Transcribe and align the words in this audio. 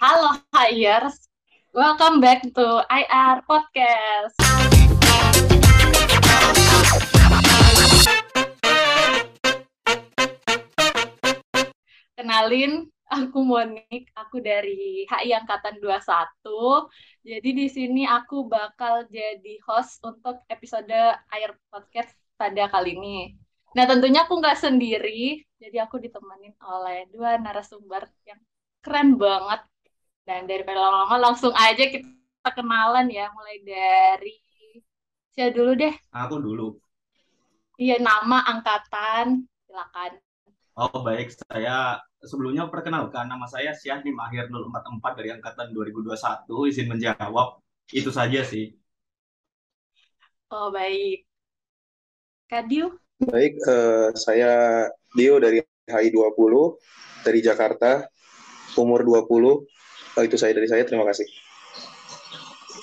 Halo 0.00 0.32
Hires, 0.56 1.28
welcome 1.76 2.24
back 2.24 2.40
to 2.56 2.66
IR 2.88 3.44
Podcast. 3.44 4.32
Kenalin, 12.16 12.88
aku 13.12 13.44
Monik, 13.44 14.08
aku 14.16 14.40
dari 14.40 15.04
HI 15.04 15.36
Angkatan 15.36 15.84
21. 15.84 15.92
Jadi 17.20 17.50
di 17.52 17.68
sini 17.68 18.08
aku 18.08 18.48
bakal 18.48 19.04
jadi 19.12 19.60
host 19.68 20.00
untuk 20.00 20.40
episode 20.48 20.96
IR 21.28 21.52
Podcast 21.68 22.16
pada 22.40 22.72
kali 22.72 22.96
ini. 22.96 23.36
Nah 23.76 23.84
tentunya 23.84 24.24
aku 24.24 24.40
nggak 24.40 24.64
sendiri, 24.64 25.44
jadi 25.60 25.84
aku 25.84 26.00
ditemenin 26.00 26.56
oleh 26.64 27.04
dua 27.12 27.36
narasumber 27.36 28.08
yang 28.24 28.40
keren 28.80 29.20
banget. 29.20 29.60
Dan 30.24 30.46
daripada 30.46 30.78
lama-lama 30.78 31.32
langsung 31.32 31.50
aja 31.56 31.84
kita 31.90 32.50
kenalan 32.52 33.08
ya, 33.08 33.28
mulai 33.32 33.58
dari 33.64 34.34
siapa 35.32 35.56
dulu 35.56 35.72
deh? 35.76 35.94
Aku 36.12 36.36
dulu. 36.38 36.66
Iya 37.80 37.96
nama, 37.96 38.44
angkatan, 38.44 39.48
silakan. 39.64 40.20
Oh 40.76 41.00
baik, 41.00 41.32
saya 41.32 42.00
sebelumnya 42.20 42.68
perkenalkan 42.68 43.28
nama 43.28 43.48
saya 43.48 43.72
Syahdi 43.72 44.12
Mahir 44.12 44.48
044 44.52 45.18
dari 45.18 45.28
angkatan 45.32 45.72
2021. 45.72 46.68
Izin 46.68 46.88
menjawab. 46.88 47.60
Itu 47.90 48.12
saja 48.12 48.44
sih. 48.44 48.76
Oh 50.52 50.68
baik. 50.68 51.24
Kadiu? 52.50 52.92
Baik, 53.20 53.54
eh, 53.64 54.08
saya 54.16 54.84
Dio 55.12 55.38
dari 55.38 55.62
HI20 55.86 56.54
dari 57.22 57.40
Jakarta, 57.44 58.08
umur 58.78 59.04
20. 59.04 59.64
Oh, 60.18 60.22
itu 60.26 60.34
saya 60.34 60.50
dari 60.50 60.66
saya, 60.66 60.82
terima 60.82 61.06
kasih. 61.06 61.26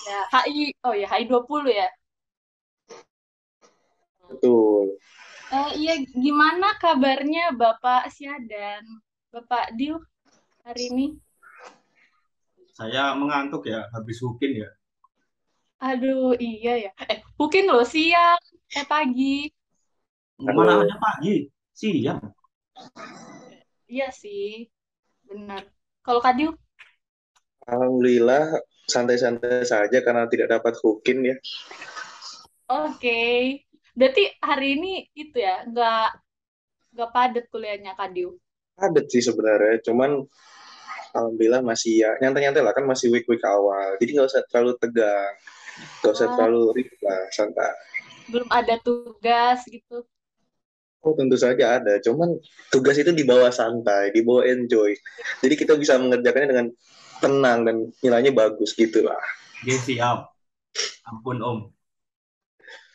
Ya, 0.07 0.19
HI, 0.31 0.71
oh 0.87 0.95
ya 0.95 1.07
HI 1.11 1.27
20 1.27 1.67
ya. 1.67 1.89
Betul. 4.31 4.95
Eh, 5.47 5.69
iya, 5.79 5.93
gimana 6.11 6.75
kabarnya 6.79 7.55
Bapak 7.55 8.11
Sia 8.11 8.35
dan 8.47 8.83
Bapak 9.31 9.75
Dio 9.75 10.03
hari 10.63 10.91
ini? 10.91 11.07
Saya 12.75 13.15
mengantuk 13.15 13.63
ya, 13.67 13.87
habis 13.95 14.19
hukin 14.19 14.63
ya. 14.63 14.69
Aduh, 15.79 16.35
iya 16.35 16.89
ya. 16.89 16.91
Eh, 17.07 17.23
mungkin 17.39 17.71
loh 17.71 17.87
siang, 17.87 18.39
eh 18.75 18.83
pagi. 18.83 19.47
Mana 20.39 20.83
ada 20.83 20.95
pagi, 20.99 21.47
siang. 21.71 22.21
Iya 23.87 24.11
sih, 24.11 24.67
benar. 25.27 25.63
Kalau 26.03 26.19
Kadiu? 26.19 26.51
Alhamdulillah, 27.67 28.63
santai-santai 28.87 29.67
saja 29.67 29.99
karena 29.99 30.23
tidak 30.31 30.55
dapat 30.55 30.79
hukin 30.79 31.35
ya. 31.35 31.35
Oke. 32.71 33.59
Berarti 33.91 34.23
hari 34.39 34.79
ini 34.79 34.93
itu 35.11 35.35
ya, 35.35 35.67
nggak 35.67 36.07
nggak 36.95 37.09
padat 37.11 37.45
kuliahnya 37.51 37.91
Kadiu? 37.99 38.39
Padat 38.79 39.11
sih 39.11 39.19
sebenarnya, 39.19 39.83
cuman 39.83 40.23
Alhamdulillah 41.11 41.65
masih 41.65 42.05
ya 42.05 42.13
nyantai-nyantai 42.23 42.61
lah 42.61 42.71
kan 42.71 42.85
masih 42.87 43.09
week-week 43.11 43.41
awal. 43.43 43.97
Jadi 43.99 44.15
nggak 44.15 44.27
usah 44.31 44.43
terlalu 44.47 44.71
tegang, 44.79 45.33
nggak 46.03 46.13
usah 46.13 46.27
Ah. 46.29 46.33
terlalu 46.37 46.61
ribet 46.77 46.99
lah, 47.03 47.21
santai. 47.35 47.73
Belum 48.31 48.47
ada 48.47 48.75
tugas 48.79 49.65
gitu. 49.67 50.07
Oh 51.01 51.13
tentu 51.15 51.35
saja 51.39 51.79
ada, 51.79 51.99
cuman 52.03 52.35
tugas 52.69 52.95
itu 52.99 53.11
dibawa 53.15 53.51
santai, 53.51 54.11
dibawa 54.11 54.43
enjoy. 54.45 54.91
Jadi 55.41 55.55
kita 55.55 55.73
bisa 55.79 55.95
mengerjakannya 55.97 56.49
dengan 56.51 56.67
tenang 57.19 57.65
dan 57.67 57.75
nilainya 58.01 58.31
bagus 58.33 58.73
gitu 58.73 59.05
lah. 59.05 59.19
Oke, 59.63 59.75
siap. 59.83 60.31
Ampun 61.07 61.39
Om. 61.41 61.59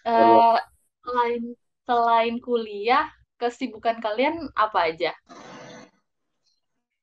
Eh, 0.03 0.57
selain 1.03 1.43
selain 1.87 2.35
kuliah, 2.39 3.11
kesibukan 3.39 3.99
kalian 3.99 4.51
apa 4.55 4.91
aja? 4.91 5.13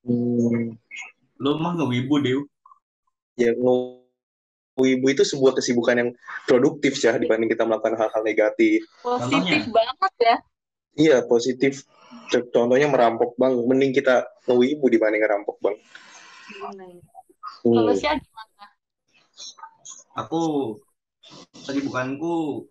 Hmm, 0.04 0.76
Lu 1.40 1.56
mah 1.60 1.76
ngewibu, 1.76 2.20
Dew. 2.20 2.40
ya 3.40 3.56
ibu 4.80 5.06
itu 5.12 5.24
sebuah 5.24 5.56
kesibukan 5.56 5.96
yang 5.96 6.10
produktif 6.48 6.96
ya 7.00 7.16
dibanding 7.16 7.52
kita 7.52 7.64
melakukan 7.68 7.96
hal-hal 8.00 8.22
negatif. 8.24 8.84
Positif 9.04 9.68
Contohnya? 9.68 9.76
banget 9.76 10.12
ya. 10.20 10.36
Iya 10.96 11.16
positif. 11.24 11.84
Contohnya 12.30 12.88
merampok 12.88 13.36
bang, 13.36 13.54
mending 13.64 13.92
kita 13.92 14.28
ibu 14.48 14.86
dibanding 14.88 15.20
ngerampok 15.20 15.56
bang. 15.60 15.76
Hmm. 16.60 16.98
Sia 17.96 18.12
gimana? 18.16 18.66
Aku, 20.16 20.40
kesibukanku 21.64 22.66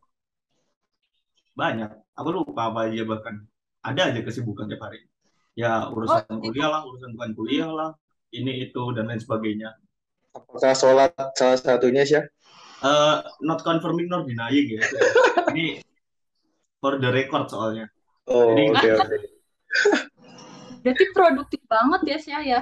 banyak. 1.53 1.91
Aku 2.17 2.29
lupa 2.33 2.73
apa 2.73 2.89
aja 2.89 3.03
bahkan. 3.05 3.45
Ada 3.79 4.11
aja 4.11 4.21
kesibukan 4.25 4.67
tiap 4.67 4.83
hari. 4.83 5.07
Ya, 5.55 5.87
urusan 5.91 6.23
Oh, 6.27 6.39
kuliah 6.39 6.67
lah, 6.71 6.81
urusan 6.87 7.15
bukan 7.15 7.31
kuliah 7.35 7.71
lah. 7.71 7.89
Ini, 8.31 8.69
itu, 8.69 8.83
dan 8.93 9.07
lain 9.09 9.19
sebagainya. 9.19 9.75
Apakah 10.35 10.75
sholat 10.77 11.11
salah 11.33 11.57
satunya 11.57 12.05
sih? 12.05 12.21
Eh, 12.79 13.15
not 13.43 13.59
confirming 13.65 14.07
nor 14.07 14.23
denying 14.23 14.79
ya. 14.79 14.83
Ini 15.51 15.83
for 16.79 16.95
the 17.01 17.11
record 17.11 17.51
soalnya. 17.51 17.91
Oh 18.29 18.55
Jadi- 18.55 18.71
oke 18.71 18.89
oke. 19.03 19.17
Berarti 20.79 21.05
produktif 21.11 21.61
banget 21.67 22.01
ya 22.07 22.17
Sia 22.21 22.39
ya. 22.39 22.61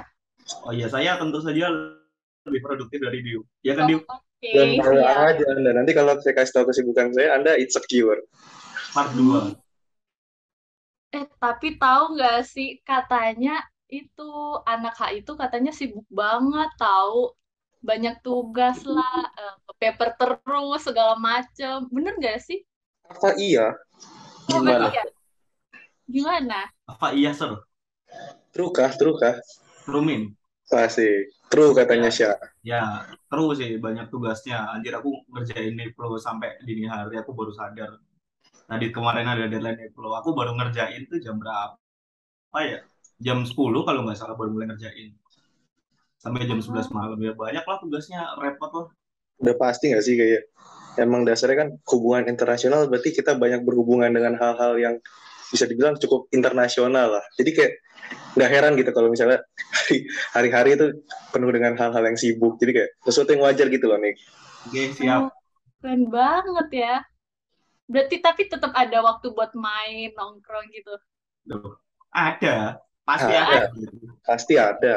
Oh 0.66 0.72
iya, 0.74 0.90
saya 0.90 1.20
tentu 1.22 1.38
saja 1.38 1.70
lebih 2.48 2.62
produktif 2.64 2.98
dari 3.00 3.18
Dio. 3.22 3.40
Ya 3.62 3.72
kan, 3.78 3.86
Dio? 3.88 4.00
Oke, 4.08 4.50
Dan 4.54 4.68
tahu 4.80 4.96
siap. 4.98 5.18
aja 5.28 5.44
anda. 5.54 5.70
Nanti 5.76 5.92
kalau 5.94 6.12
saya 6.20 6.34
kasih 6.34 6.52
tahu 6.56 6.64
kesibukan 6.72 7.06
saya, 7.14 7.28
anda 7.36 7.52
insecure. 7.60 8.20
Part 8.94 9.12
2. 9.14 9.40
Eh, 11.16 11.24
tapi 11.40 11.68
tahu 11.80 12.02
nggak 12.16 12.38
sih 12.44 12.68
katanya 12.84 13.64
itu 13.88 14.28
anak 14.68 14.92
H 15.00 15.02
itu 15.18 15.32
katanya 15.42 15.72
sibuk 15.72 16.04
banget 16.12 16.68
tahu 16.76 17.32
banyak 17.88 18.14
tugas 18.26 18.78
lah, 18.84 19.16
eh, 19.40 19.54
paper 19.80 20.08
terus 20.20 20.80
segala 20.88 21.14
macem. 21.28 21.76
Bener 21.94 22.12
nggak 22.20 22.38
sih? 22.46 22.58
Apa 23.08 23.28
iya? 23.40 23.72
Oh, 24.52 24.60
Gimana? 24.60 24.92
iya. 24.92 25.02
Gimana? 26.08 26.58
Apa 26.88 27.06
iya, 27.16 27.30
Sir? 27.36 27.52
True 28.52 28.70
kah? 28.76 28.90
True 28.98 29.16
kah? 29.20 29.36
Rumin. 29.88 30.37
Pasti. 30.68 31.08
True 31.48 31.72
katanya 31.72 32.12
Syah. 32.12 32.36
Ya, 32.60 33.08
terus 33.32 33.56
sih 33.56 33.80
banyak 33.80 34.12
tugasnya. 34.12 34.68
Anjir 34.68 34.92
aku 34.92 35.24
ngerjain 35.32 35.72
Niplo 35.72 36.20
sampai 36.20 36.60
dini 36.60 36.84
hari 36.84 37.16
aku 37.16 37.32
baru 37.32 37.56
sadar. 37.56 37.96
Tadi 38.68 38.92
kemarin 38.92 39.24
ada 39.24 39.48
deadline 39.48 39.80
Niplo. 39.80 40.12
Aku 40.20 40.36
baru 40.36 40.52
ngerjain 40.52 41.08
tuh 41.08 41.16
jam 41.24 41.40
berapa? 41.40 41.80
Apa 42.52 42.60
ya? 42.60 42.80
Jam 43.18 43.48
10 43.48 43.56
kalau 43.56 44.04
nggak 44.04 44.18
salah 44.20 44.36
baru 44.36 44.52
mulai 44.52 44.68
ngerjain. 44.68 45.16
Sampai 46.20 46.44
jam 46.44 46.60
11 46.60 46.92
malam. 46.92 47.16
Ya 47.16 47.32
banyak 47.32 47.64
lah 47.64 47.76
tugasnya. 47.80 48.20
Repot 48.36 48.68
lah. 48.76 48.88
Udah 49.40 49.56
pasti 49.56 49.88
nggak 49.88 50.04
sih 50.04 50.14
kayak 50.20 50.52
emang 51.00 51.24
dasarnya 51.24 51.64
kan 51.64 51.68
hubungan 51.88 52.28
internasional 52.28 52.90
berarti 52.90 53.14
kita 53.14 53.38
banyak 53.38 53.62
berhubungan 53.62 54.10
dengan 54.10 54.34
hal-hal 54.36 54.74
yang 54.76 54.94
bisa 55.48 55.64
dibilang 55.64 55.96
cukup 55.96 56.28
internasional 56.34 57.16
lah. 57.16 57.24
Jadi 57.40 57.50
kayak 57.56 57.72
nggak 58.38 58.50
heran 58.54 58.72
gitu 58.78 58.90
kalau 58.94 59.10
misalnya 59.10 59.42
hari- 59.74 60.06
hari-hari 60.30 60.70
itu 60.78 60.86
penuh 61.34 61.50
dengan 61.50 61.74
hal-hal 61.74 62.04
yang 62.06 62.14
sibuk. 62.14 62.54
Jadi 62.62 62.70
kayak 62.76 62.90
sesuatu 63.02 63.34
yang 63.34 63.42
wajar 63.42 63.66
gitu 63.66 63.86
loh 63.90 63.98
nih. 63.98 64.14
Oke, 64.68 64.82
siap. 64.94 65.26
Oh, 65.26 65.30
keren 65.82 66.06
banget 66.06 66.68
ya. 66.70 66.94
Berarti 67.88 68.20
tapi 68.20 68.46
tetap 68.46 68.70
ada 68.76 69.00
waktu 69.00 69.32
buat 69.32 69.56
main, 69.56 70.12
nongkrong 70.12 70.66
gitu. 70.70 70.92
Tuh. 71.48 71.80
Ada. 72.12 72.78
Pasti 73.08 73.32
Ada. 73.32 73.44
ada. 73.48 73.60
gitu. 73.72 73.96
Pasti 74.20 74.54
ada. 74.60 74.96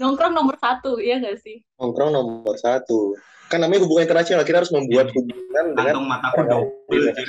Nongkrong 0.00 0.32
nomor 0.32 0.56
satu, 0.56 0.96
iya 0.96 1.20
nggak 1.20 1.44
sih? 1.44 1.60
Nongkrong 1.76 2.10
nomor 2.14 2.56
satu. 2.56 3.12
Kan 3.52 3.60
namanya 3.60 3.84
hubungan 3.84 4.08
internasional. 4.08 4.46
Kita 4.48 4.64
harus 4.64 4.72
membuat 4.72 5.12
hubungan 5.12 5.74
dengan 5.76 5.92
Kantong 5.92 6.06
mataku 6.08 6.40
double. 6.48 7.04
jadi. 7.12 7.22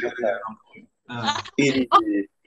Nah, 1.11 1.35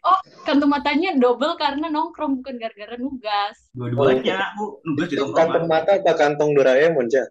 ini. 0.04 0.20
Kantung 0.44 0.68
matanya 0.68 1.16
double 1.16 1.56
karena 1.56 1.88
nongkrong 1.88 2.44
bukan 2.44 2.60
gara-gara 2.60 3.00
nugas. 3.00 3.56
dua-duanya 3.72 4.52
aku 4.52 4.84
nugas 4.84 5.08
di 5.08 5.16
Kantong 5.16 5.32
tongkrongan. 5.32 5.66
mata 5.66 5.92
apa 5.96 6.12
kantong 6.14 6.50
Doraemon, 6.52 7.08
Cah? 7.08 7.26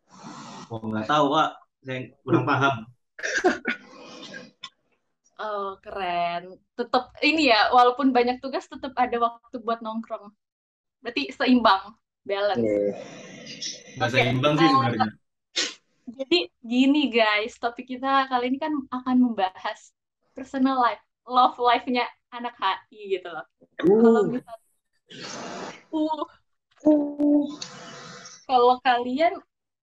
Oh, 0.73 0.81
nggak 0.81 1.05
tahu, 1.05 1.25
Pak. 1.37 1.49
Saya 1.85 1.99
kurang 2.25 2.45
paham. 2.49 2.75
Oh, 5.43 5.75
keren. 5.83 6.55
Tetap 6.73 7.13
ini 7.21 7.51
ya, 7.51 7.69
walaupun 7.69 8.15
banyak 8.15 8.39
tugas 8.39 8.65
tetap 8.65 8.95
ada 8.97 9.17
waktu 9.19 9.59
buat 9.61 9.83
nongkrong. 9.83 10.31
Berarti 11.03 11.35
seimbang, 11.35 11.93
balance. 12.23 12.63
Hmm. 12.63 12.91
Nggak 13.99 14.09
Oke, 14.09 14.15
seimbang 14.15 14.53
sih 14.55 14.67
sebenarnya. 14.71 15.09
Jadi 16.03 16.39
gini 16.63 17.11
guys, 17.11 17.55
topik 17.59 17.87
kita 17.87 18.27
kali 18.27 18.51
ini 18.51 18.57
kan 18.59 18.71
akan 18.91 19.17
membahas 19.19 19.91
personal 20.35 20.79
life, 20.79 21.03
love 21.27 21.55
life-nya 21.59 22.07
anak 22.33 22.57
HI 22.57 23.19
gitu 23.19 23.29
loh. 23.29 23.45
Kalau 23.77 24.21
Uh, 24.25 24.25
misalnya 24.25 24.69
uh, 25.93 27.45
kalau 28.49 28.75
kalian 28.81 29.37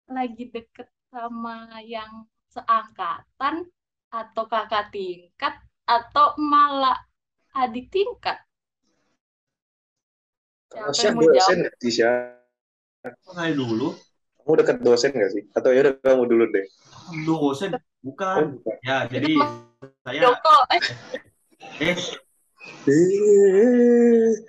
lagi 0.07 0.47
deket 0.49 0.87
sama 1.11 1.67
yang 1.83 2.25
seangkatan 2.47 3.67
atau 4.07 4.43
kakak 4.47 4.87
tingkat 4.95 5.59
atau 5.83 6.35
malah 6.39 6.95
adik 7.51 7.91
tingkat? 7.91 8.39
Kalau 10.71 10.91
Siapa 10.91 10.95
Syah 10.95 11.11
yang 11.11 11.15
mau 11.19 11.27
jawab? 11.27 11.35
dosen? 11.35 11.57
Kok 13.07 13.33
saya 13.35 13.51
dulu 13.55 13.89
Kamu 14.43 14.53
dekat 14.63 14.77
dosen 14.79 15.11
nggak 15.11 15.31
sih? 15.35 15.43
Atau 15.51 15.75
ya 15.75 15.83
udah 15.83 15.93
kamu 15.99 16.23
dulu 16.23 16.43
deh. 16.55 16.65
dosen 17.27 17.71
Oh, 17.75 17.83
bukan 18.03 18.43
bukan. 18.59 18.75
ya 18.83 19.07
jadi 19.11 19.35
saya 20.03 20.19
Joko, 20.23 20.55
eh, 20.71 20.83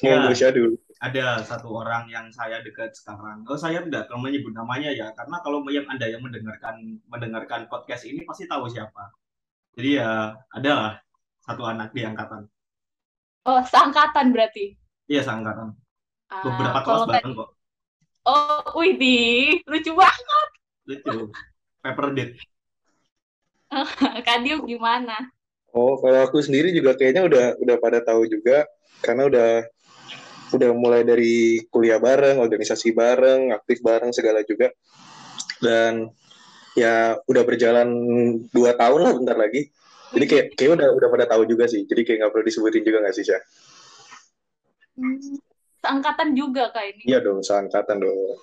Ya. 0.00 0.32
Syah 0.32 0.48
dulu. 0.52 0.80
ada 1.00 1.40
satu 1.44 1.76
orang 1.76 2.08
yang 2.08 2.28
saya 2.32 2.60
dekat 2.64 2.92
sekarang. 2.96 3.44
Oh, 3.48 3.56
saya 3.56 3.84
tidak 3.84 4.08
akan 4.08 4.24
menyebut 4.24 4.52
namanya 4.52 4.88
ya, 4.92 5.12
karena 5.16 5.40
kalau 5.44 5.60
yang 5.68 5.84
Anda 5.88 6.08
yang 6.08 6.20
mendengarkan 6.24 7.00
mendengarkan 7.08 7.68
podcast 7.68 8.04
ini 8.08 8.24
pasti 8.24 8.44
tahu 8.48 8.68
siapa. 8.68 9.12
Jadi 9.76 10.00
ya 10.00 10.32
adalah 10.52 11.00
satu 11.40 11.64
anak 11.68 11.92
di 11.92 12.04
angkatan. 12.04 12.44
oh 13.48 13.60
seangkatan 13.64 14.32
berarti. 14.32 14.76
Iya, 15.08 15.24
seangkatan. 15.24 15.72
Ah, 16.28 16.44
Beberapa 16.44 16.78
kelas 16.84 16.84
kalau 16.84 17.04
bareng 17.08 17.32
kok. 17.36 17.50
Oh, 18.28 18.60
wih 18.80 18.92
di 19.00 19.16
lucu 19.68 19.92
banget. 19.96 20.48
Lucu. 20.84 21.28
Paper 21.80 22.06
date. 22.12 22.34
Kadiu 24.28 24.64
gimana? 24.64 25.16
Oh, 25.70 25.98
kalau 26.02 26.26
aku 26.26 26.42
sendiri 26.42 26.74
juga 26.74 26.98
kayaknya 26.98 27.26
udah 27.30 27.46
udah 27.62 27.76
pada 27.78 28.02
tahu 28.02 28.26
juga 28.26 28.66
karena 29.00 29.30
udah 29.30 29.50
udah 30.50 30.70
mulai 30.74 31.06
dari 31.06 31.62
kuliah 31.70 32.02
bareng, 32.02 32.42
organisasi 32.42 32.90
bareng, 32.90 33.54
aktif 33.54 33.78
bareng 33.78 34.10
segala 34.10 34.42
juga. 34.42 34.74
Dan 35.62 36.10
ya 36.74 37.14
udah 37.22 37.42
berjalan 37.46 37.88
dua 38.50 38.74
tahun 38.74 39.00
lah 39.02 39.12
bentar 39.14 39.36
lagi. 39.38 39.70
Jadi 40.10 40.24
kayak 40.26 40.46
kayak 40.58 40.70
udah 40.74 40.88
udah 40.90 41.08
pada 41.08 41.26
tahu 41.30 41.46
juga 41.46 41.70
sih. 41.70 41.86
Jadi 41.86 42.02
kayak 42.02 42.26
nggak 42.26 42.32
perlu 42.34 42.44
disebutin 42.50 42.82
juga 42.82 42.98
nggak 43.06 43.14
sih, 43.14 43.24
Syah? 43.30 43.42
Hmm, 44.98 45.38
seangkatan 45.86 46.34
juga 46.34 46.74
kak 46.74 46.82
ini. 46.82 47.02
Iya 47.14 47.22
dong, 47.22 47.46
seangkatan 47.46 48.02
dong. 48.02 48.42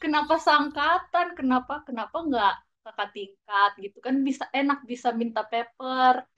Kenapa 0.00 0.40
seangkatan? 0.40 1.36
Kenapa 1.36 1.84
kenapa 1.84 2.16
nggak 2.16 2.54
kakak 2.84 3.10
tingkat 3.16 3.70
gitu 3.80 3.98
kan 4.04 4.20
bisa 4.20 4.44
enak 4.52 4.84
bisa 4.84 5.08
minta 5.16 5.40
paper. 5.40 6.28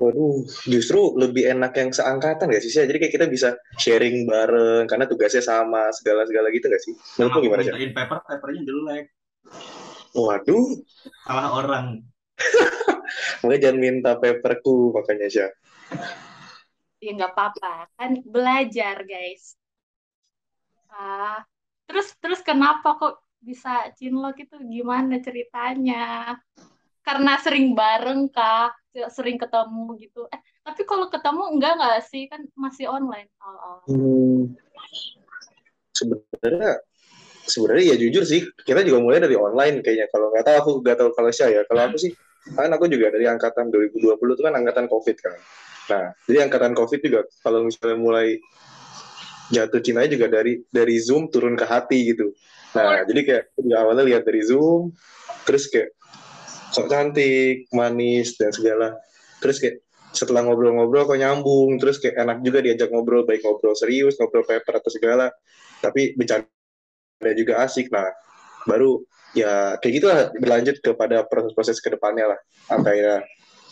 Waduh, 0.00 0.48
justru 0.64 1.12
lebih 1.12 1.44
enak 1.52 1.76
yang 1.76 1.92
seangkatan 1.92 2.48
gak 2.48 2.64
sih? 2.64 2.72
Jadi 2.72 2.96
kayak 2.96 3.14
kita 3.20 3.26
bisa 3.28 3.52
sharing 3.76 4.24
bareng 4.24 4.88
karena 4.88 5.04
tugasnya 5.04 5.44
sama, 5.44 5.92
segala-segala 5.92 6.48
gitu 6.56 6.72
gak 6.72 6.80
sih? 6.80 6.96
Menurutmu 7.20 7.36
aku 7.36 7.44
gimana, 7.44 7.60
Syah? 7.60 7.74
mintain 7.76 7.92
paper, 7.92 8.18
papernya 8.24 8.60
jelek. 8.64 9.04
Waduh, 10.16 10.68
Salah 11.28 11.48
orang. 11.52 11.86
makanya 13.44 13.60
jangan 13.60 13.78
minta 13.80 14.10
paperku 14.16 14.96
makanya, 14.96 15.28
Syah. 15.28 15.52
Ya 17.00 17.16
nggak 17.16 17.32
apa-apa 17.32 17.88
kan 17.96 18.24
belajar 18.24 19.04
guys. 19.04 19.56
Ah, 20.92 21.44
terus 21.88 22.12
terus 22.20 22.40
kenapa 22.40 22.96
kok 22.96 23.24
bisa 23.40 23.88
cinlok 23.96 24.44
itu 24.44 24.56
gimana 24.68 25.18
ceritanya? 25.20 26.36
Karena 27.00 27.40
sering 27.40 27.72
bareng 27.72 28.28
kah? 28.28 28.70
Sering 29.10 29.40
ketemu 29.40 29.96
gitu. 29.98 30.28
Eh, 30.28 30.40
tapi 30.60 30.84
kalau 30.84 31.08
ketemu 31.08 31.42
enggak 31.56 31.74
nggak 31.80 32.00
sih? 32.04 32.28
Kan 32.28 32.46
masih 32.54 32.86
online. 32.92 33.32
Oh, 33.40 33.56
oh. 33.56 33.78
Hmm, 33.88 34.40
sebenarnya 35.96 36.80
sebenarnya 37.44 37.84
ya 37.94 37.96
jujur 37.98 38.22
sih 38.22 38.46
kita 38.62 38.86
juga 38.86 39.02
mulai 39.02 39.18
dari 39.18 39.34
online 39.34 39.82
kayaknya 39.82 40.06
kalau 40.14 40.30
nggak 40.30 40.44
tahu 40.46 40.56
aku 40.56 40.70
nggak 40.86 40.96
tahu 40.96 41.10
kalau 41.18 41.30
saya 41.34 41.60
ya 41.60 41.62
kalau 41.66 41.90
aku 41.90 41.96
sih 41.98 42.12
kan 42.54 42.70
aku 42.70 42.86
juga 42.86 43.10
dari 43.12 43.26
angkatan 43.26 43.68
2020 43.68 44.16
itu 44.16 44.42
kan 44.46 44.54
angkatan 44.54 44.86
covid 44.86 45.16
kan 45.18 45.38
nah 45.90 46.04
jadi 46.30 46.46
angkatan 46.46 46.72
covid 46.78 47.00
juga 47.02 47.20
kalau 47.42 47.66
misalnya 47.66 47.98
mulai 47.98 48.38
jatuh 49.50 49.80
cintanya 49.82 50.10
juga 50.10 50.26
dari 50.30 50.62
dari 50.70 50.96
zoom 51.02 51.28
turun 51.28 51.58
ke 51.58 51.66
hati 51.66 52.14
gitu. 52.14 52.32
Nah 52.74 53.02
jadi 53.04 53.20
kayak 53.26 53.44
di 53.58 53.74
awalnya 53.74 54.06
lihat 54.06 54.22
dari 54.22 54.40
zoom 54.46 54.94
terus 55.44 55.66
kayak 55.66 55.90
sok 56.70 56.86
cantik 56.86 57.66
manis 57.74 58.38
dan 58.38 58.54
segala. 58.54 58.94
Terus 59.42 59.58
kayak 59.58 59.82
setelah 60.10 60.42
ngobrol-ngobrol 60.42 61.06
kok 61.06 61.18
nyambung 61.18 61.78
terus 61.78 62.02
kayak 62.02 62.18
enak 62.18 62.38
juga 62.42 62.58
diajak 62.62 62.90
ngobrol 62.90 63.22
baik 63.22 63.46
ngobrol 63.46 63.74
serius 63.74 64.18
ngobrol 64.18 64.46
paper 64.46 64.78
atau 64.78 64.90
segala. 64.90 65.26
Tapi 65.82 66.14
bercanda 66.14 67.30
juga 67.34 67.66
asik. 67.66 67.90
Nah 67.90 68.06
baru 68.70 69.02
ya 69.34 69.78
kayak 69.82 69.92
gitu 69.98 70.06
lah 70.06 70.30
berlanjut 70.38 70.78
kepada 70.78 71.26
proses-proses 71.26 71.82
ke 71.82 71.90
depannya 71.90 72.34
lah. 72.34 72.38
Sampai 72.70 73.02
ya 73.02 73.18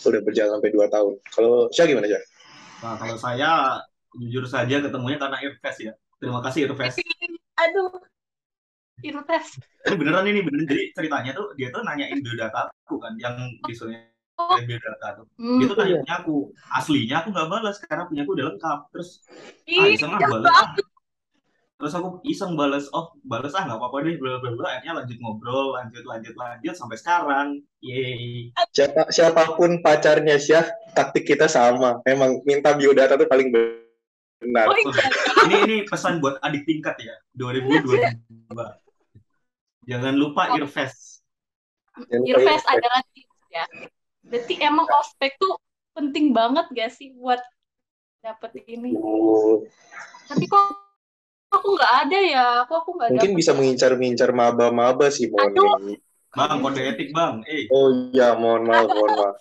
udah 0.06 0.20
berjalan 0.22 0.58
sampai 0.58 0.70
dua 0.74 0.86
tahun. 0.90 1.14
Kalau 1.30 1.70
Syah 1.70 1.86
gimana 1.86 2.06
Syah? 2.06 2.24
Nah, 2.78 2.94
kalau 2.94 3.16
saya 3.18 3.52
jujur 4.16 4.44
saja 4.48 4.80
ketemunya 4.80 5.20
karena 5.20 5.38
Irfes 5.44 5.76
ya. 5.82 5.92
Terima 6.16 6.40
kasih 6.40 6.70
Irfes. 6.70 6.96
Aduh, 7.62 7.90
Irtes. 9.02 9.46
Ini 9.86 9.94
beneran 9.94 10.26
ini 10.26 10.40
beneran. 10.42 10.66
Jadi 10.66 10.84
ceritanya 10.94 11.30
tuh 11.34 11.54
dia 11.54 11.70
tuh 11.70 11.82
nanyain 11.86 12.18
biodata 12.18 12.66
aku 12.86 12.98
kan 12.98 13.14
yang 13.18 13.34
disuruh 13.66 13.94
Oh, 14.38 14.54
biodata 14.54 15.18
tuh. 15.18 15.26
hmm. 15.34 15.58
Dia 15.58 15.66
tuh 15.66 15.76
nanya 15.82 15.96
punya 15.98 16.14
aku. 16.22 16.36
Aslinya 16.70 17.16
aku 17.26 17.28
nggak 17.34 17.48
balas 17.50 17.76
karena 17.82 18.06
punya 18.06 18.22
aku 18.22 18.32
udah 18.38 18.46
lengkap. 18.54 18.78
Terus 18.94 19.08
ah 19.66 19.86
iseng 19.90 20.14
ah 20.14 20.20
balas 20.22 20.54
ah. 20.54 20.68
Terus 21.78 21.94
aku 21.94 22.08
iseng 22.22 22.54
balas, 22.54 22.86
oh 22.94 23.18
balas 23.26 23.54
ah 23.58 23.66
nggak 23.66 23.78
apa-apa 23.82 24.06
deh, 24.06 24.14
bla 24.14 24.38
bla 24.38 24.54
bla. 24.54 24.78
Akhirnya 24.78 25.02
lanjut 25.02 25.18
ngobrol, 25.18 25.74
lanjut 25.74 26.06
lanjut 26.06 26.34
lanjut 26.38 26.74
sampai 26.78 26.98
sekarang. 27.02 27.46
Yeay. 27.82 28.54
Siapa, 28.70 29.10
siapa 29.10 29.58
pun 29.58 29.82
pacarnya 29.82 30.38
Syah 30.38 30.70
taktik 30.94 31.26
kita 31.26 31.50
sama 31.50 31.98
emang 32.06 32.38
minta 32.46 32.78
biodata 32.78 33.18
tuh 33.18 33.26
paling 33.26 33.50
benar 33.50 33.87
Oh 34.38 34.76
iya. 34.78 35.06
Ini 35.48 35.56
ini 35.66 35.76
pesan 35.88 36.22
buat 36.22 36.38
adik 36.44 36.62
tingkat 36.68 36.94
ya, 37.02 37.14
2022. 37.34 37.98
Jangan 39.88 40.14
lupa 40.14 40.52
lupa 40.52 40.60
Irves 40.60 41.24
Irfes. 42.06 42.62
adalah 42.68 43.02
tips 43.10 43.38
ya. 43.50 43.64
Berarti 44.22 44.54
emang 44.60 44.86
ospek 44.86 45.34
tuh 45.40 45.58
penting 45.96 46.30
banget 46.30 46.68
gak 46.70 46.90
sih 46.94 47.16
buat 47.16 47.40
dapet 48.22 48.62
ini? 48.68 48.94
Oh, 48.94 49.64
Tapi 50.28 50.44
kok 50.46 50.64
aku 51.50 51.68
nggak 51.74 51.92
ada 52.06 52.18
ya? 52.20 52.46
Kok 52.68 52.76
aku 52.84 52.90
nggak 53.00 53.08
mungkin 53.16 53.30
dapet 53.32 53.40
bisa 53.40 53.50
ya? 53.50 53.56
mengincar-mengincar 53.56 54.30
maba-maba 54.36 55.08
sih 55.08 55.26
mohon 55.32 55.50
Aduh. 55.56 55.96
Bang, 56.36 56.60
kode 56.60 56.84
etik 56.84 57.10
bang. 57.16 57.40
Eh, 57.48 57.66
oh 57.72 58.12
iya 58.12 58.36
mohon 58.36 58.68
maaf 58.68 58.86
mohon 58.92 59.12
maaf 59.16 59.36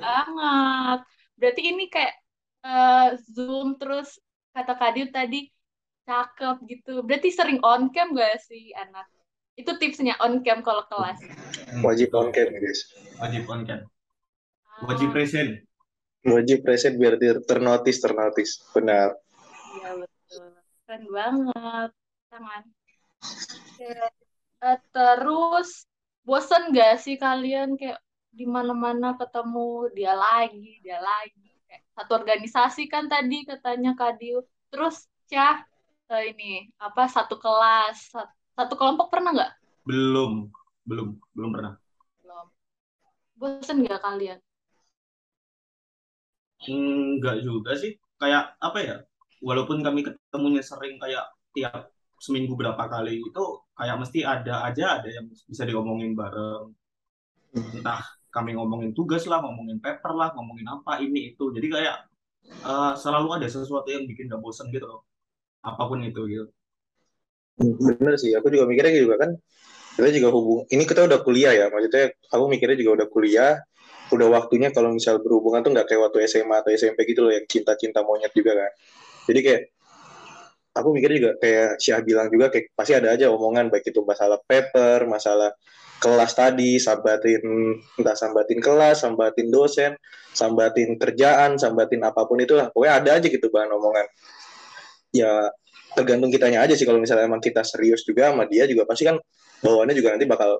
banget. 0.00 1.00
Berarti 1.36 1.62
ini 1.62 1.84
kayak 1.92 2.23
eh, 2.64 3.08
Zoom 3.30 3.76
terus 3.76 4.16
kata 4.50 4.74
Kadil 4.74 5.12
tadi 5.12 5.52
cakep 6.04 6.56
gitu. 6.68 7.00
Berarti 7.04 7.28
sering 7.32 7.60
on 7.64 7.92
cam 7.92 8.12
gak 8.12 8.40
sih 8.44 8.72
anak? 8.76 9.08
Itu 9.54 9.78
tipsnya 9.78 10.18
on 10.18 10.42
cam 10.42 10.64
kalau 10.66 10.82
kelas. 10.90 11.20
wajib 11.84 12.10
on 12.14 12.34
cam 12.34 12.50
guys 12.50 12.80
Wajib 13.22 13.46
on 13.46 13.62
cam. 13.62 13.80
Ah, 14.66 14.90
Wajib 14.90 15.14
present. 15.14 15.62
wajib 16.24 16.64
present 16.64 16.96
biar 16.96 17.20
ter 17.20 17.36
ternotis 17.44 18.00
ternotis 18.00 18.56
benar 18.72 19.12
Iya 19.76 19.90
betul. 20.00 20.44
Keren 20.88 21.04
banget. 21.12 21.90
Tangan. 22.32 22.62
Oke. 23.20 23.92
Eh, 24.64 24.78
terus 24.88 25.84
bosen 26.24 26.72
gak 26.72 26.96
sih 26.96 27.20
kalian 27.20 27.76
kayak 27.76 28.00
di 28.32 28.48
mana-mana 28.48 29.12
ketemu 29.14 29.92
dia 29.92 30.16
lagi, 30.16 30.80
dia 30.80 30.96
lagi. 30.98 31.43
Satu 31.94 32.12
organisasi 32.18 32.90
kan 32.90 33.06
tadi 33.06 33.46
katanya 33.46 33.94
Kadil. 33.94 34.42
Terus 34.68 35.06
Cah 35.30 35.64
eh, 36.12 36.24
ini 36.36 36.68
apa 36.76 37.08
satu 37.08 37.40
kelas, 37.40 38.12
satu, 38.12 38.32
satu 38.52 38.74
kelompok 38.76 39.08
pernah 39.08 39.32
nggak? 39.32 39.52
Belum, 39.88 40.52
belum, 40.84 41.16
belum 41.32 41.50
pernah. 41.54 41.72
Belum. 42.20 42.46
Bosen 43.40 43.88
gak 43.88 44.04
kalian? 44.04 44.38
Enggak 46.68 47.40
juga 47.44 47.76
sih. 47.76 47.96
Kayak 48.20 48.56
apa 48.60 48.78
ya? 48.80 48.96
Walaupun 49.44 49.84
kami 49.84 50.04
ketemunya 50.04 50.64
sering 50.64 50.96
kayak 50.96 51.24
tiap 51.52 51.92
seminggu 52.20 52.56
berapa 52.56 52.80
kali 52.88 53.20
itu 53.20 53.44
kayak 53.76 54.00
mesti 54.00 54.24
ada 54.24 54.64
aja 54.64 55.00
ada 55.00 55.08
yang 55.12 55.28
bisa 55.28 55.62
diomongin 55.68 56.16
bareng. 56.16 56.72
Entah 57.52 58.00
kami 58.34 58.58
ngomongin 58.58 58.90
tugas 58.90 59.22
lah, 59.30 59.38
ngomongin 59.38 59.78
paper 59.78 60.10
lah, 60.10 60.34
ngomongin 60.34 60.66
apa 60.66 60.98
ini 60.98 61.30
itu. 61.30 61.54
Jadi 61.54 61.66
kayak 61.70 61.96
eh, 62.50 62.92
selalu 62.98 63.28
ada 63.38 63.46
sesuatu 63.46 63.86
yang 63.86 64.10
bikin 64.10 64.26
gak 64.26 64.42
bosen 64.42 64.74
gitu. 64.74 65.06
Apa 65.62 65.86
pun 65.86 66.02
itu 66.02 66.22
gitu. 66.26 66.46
bener 67.54 68.18
sih 68.18 68.34
aku 68.34 68.50
juga 68.50 68.66
mikirnya 68.66 68.98
juga 68.98 69.14
kan 69.14 69.30
kita 69.94 70.10
juga 70.10 70.28
hubung 70.34 70.66
ini 70.74 70.82
kita 70.90 71.06
udah 71.06 71.22
kuliah 71.22 71.54
ya 71.54 71.66
maksudnya 71.70 72.10
aku 72.34 72.50
mikirnya 72.50 72.74
juga 72.82 72.90
udah 72.98 73.06
kuliah 73.06 73.54
udah 74.10 74.26
waktunya 74.26 74.74
kalau 74.74 74.90
misal 74.90 75.22
berhubungan 75.22 75.62
tuh 75.62 75.70
nggak 75.70 75.86
kayak 75.86 76.02
waktu 76.02 76.26
SMA 76.26 76.50
atau 76.50 76.74
SMP 76.74 77.06
gitu 77.06 77.22
loh 77.22 77.30
yang 77.30 77.46
cinta-cinta 77.46 78.02
monyet 78.02 78.34
juga 78.34 78.58
kan 78.58 78.70
jadi 79.30 79.40
kayak 79.46 79.62
aku 80.74 80.88
mikir 80.90 81.10
juga 81.16 81.30
kayak 81.38 81.78
Syah 81.78 82.02
bilang 82.02 82.28
juga 82.28 82.50
kayak 82.50 82.74
pasti 82.74 82.92
ada 82.98 83.14
aja 83.14 83.30
omongan 83.30 83.70
baik 83.70 83.94
itu 83.94 84.02
masalah 84.02 84.42
paper, 84.44 85.06
masalah 85.06 85.54
kelas 86.02 86.32
tadi, 86.36 86.76
sambatin 86.76 87.42
entah 87.98 88.16
sambatin 88.16 88.58
kelas, 88.60 89.02
sambatin 89.02 89.48
dosen, 89.48 89.92
sambatin 90.34 90.98
kerjaan, 90.98 91.56
sambatin 91.56 92.02
apa 92.04 92.26
pun 92.26 92.38
itulah. 92.42 92.68
Pokoknya 92.70 92.94
ada 93.00 93.10
aja 93.18 93.26
gitu 93.26 93.48
bahan 93.48 93.70
omongan. 93.72 94.06
Ya 95.14 95.50
tergantung 95.94 96.34
kitanya 96.34 96.66
aja 96.66 96.74
sih 96.74 96.82
kalau 96.82 96.98
misalnya 96.98 97.30
emang 97.30 97.38
kita 97.38 97.62
serius 97.62 98.02
juga 98.02 98.34
sama 98.34 98.50
dia 98.50 98.66
juga 98.66 98.82
pasti 98.82 99.06
kan 99.06 99.14
bawaannya 99.62 99.94
juga 99.94 100.18
nanti 100.18 100.26
bakal 100.26 100.58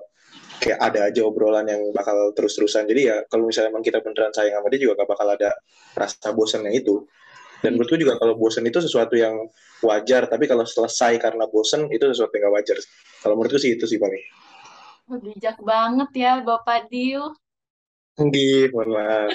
kayak 0.63 0.79
ada 0.79 1.11
aja 1.11 1.21
obrolan 1.27 1.67
yang 1.67 1.91
bakal 1.91 2.31
terus-terusan. 2.31 2.87
Jadi 2.87 3.11
ya 3.11 3.21
kalau 3.27 3.51
misalnya 3.51 3.75
emang 3.75 3.83
kita 3.83 3.99
beneran 3.99 4.31
sayang 4.31 4.63
sama 4.63 4.67
dia 4.71 4.79
juga 4.81 5.03
gak 5.03 5.09
bakal 5.11 5.27
ada 5.35 5.51
rasa 5.93 6.31
bosannya 6.31 6.71
itu. 6.73 7.03
Dan 7.59 7.75
menurutku 7.75 7.97
juga 7.97 8.19
kalau 8.21 8.37
bosan 8.37 8.67
itu 8.67 8.77
sesuatu 8.77 9.17
yang 9.17 9.35
wajar, 9.81 10.29
tapi 10.29 10.45
kalau 10.45 10.67
selesai 10.67 11.17
karena 11.17 11.49
bosan 11.49 11.89
itu 11.89 12.05
sesuatu 12.13 12.31
yang 12.37 12.51
gak 12.51 12.55
wajar. 12.61 12.77
Kalau 13.25 13.35
menurutku 13.35 13.57
sih 13.57 13.75
itu 13.75 13.85
sih 13.89 13.97
paling. 13.97 14.21
Bijak 15.05 15.61
banget 15.61 16.09
ya 16.17 16.31
Bapak 16.41 16.89
Dio. 16.89 17.37
Di, 18.15 18.71
mohon 18.71 18.95
maaf. 18.95 19.29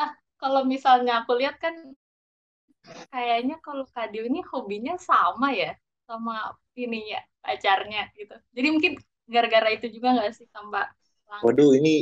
ah, 0.00 0.10
kalau 0.40 0.62
misalnya 0.64 1.26
aku 1.26 1.36
lihat 1.36 1.58
kan 1.58 1.74
kayaknya 3.10 3.58
kalau 3.60 3.84
Kak 3.88 4.14
Dio 4.14 4.24
ini 4.24 4.40
hobinya 4.46 4.94
sama 4.96 5.50
ya 5.50 5.74
sama 6.04 6.54
ini 6.76 7.12
ya 7.12 7.20
pacarnya 7.42 8.08
gitu. 8.16 8.36
Jadi 8.54 8.68
mungkin 8.70 8.92
gara-gara 9.28 9.72
itu 9.72 9.88
juga 9.88 10.16
nggak 10.16 10.32
sih 10.36 10.46
tambah 10.52 10.84
Waduh, 11.42 11.74
ini 11.74 11.98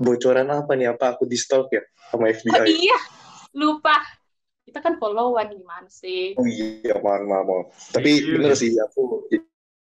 bocoran 0.00 0.48
apa 0.50 0.74
nih? 0.74 0.90
Apa 0.90 1.14
aku 1.14 1.28
di 1.28 1.38
stalk 1.38 1.70
ya 1.70 1.84
sama 2.10 2.32
FBI? 2.34 2.56
Oh 2.56 2.66
iya, 2.66 2.98
lupa. 3.54 4.00
Kita 4.66 4.82
kan 4.82 4.98
followan 4.98 5.54
gimana 5.54 5.86
sih? 5.86 6.34
Oh 6.34 6.46
iya, 6.48 6.98
maaf, 6.98 7.22
maaf, 7.22 7.44
maaf. 7.46 7.66
Tapi 7.94 8.10
bener 8.26 8.58
sih, 8.58 8.74
aku 8.74 9.28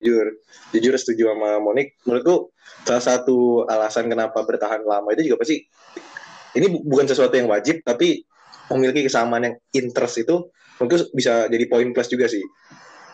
jujur 0.03 0.27
jujur 0.75 0.93
setuju 0.99 1.31
sama 1.31 1.63
Monik. 1.63 1.95
Menurutku 2.03 2.51
salah 2.83 3.03
satu 3.03 3.63
alasan 3.65 4.11
kenapa 4.11 4.43
bertahan 4.43 4.83
lama 4.83 5.07
itu 5.15 5.31
juga 5.31 5.47
pasti 5.47 5.63
ini 6.53 6.67
bukan 6.69 7.07
sesuatu 7.07 7.33
yang 7.33 7.47
wajib 7.49 7.81
tapi 7.81 8.27
memiliki 8.69 9.07
kesamaan 9.07 9.47
yang 9.47 9.55
interest 9.73 10.21
itu 10.21 10.51
mungkin 10.77 10.97
bisa 11.15 11.47
jadi 11.47 11.65
poin 11.71 11.89
plus 11.95 12.11
juga 12.11 12.27
sih. 12.27 12.43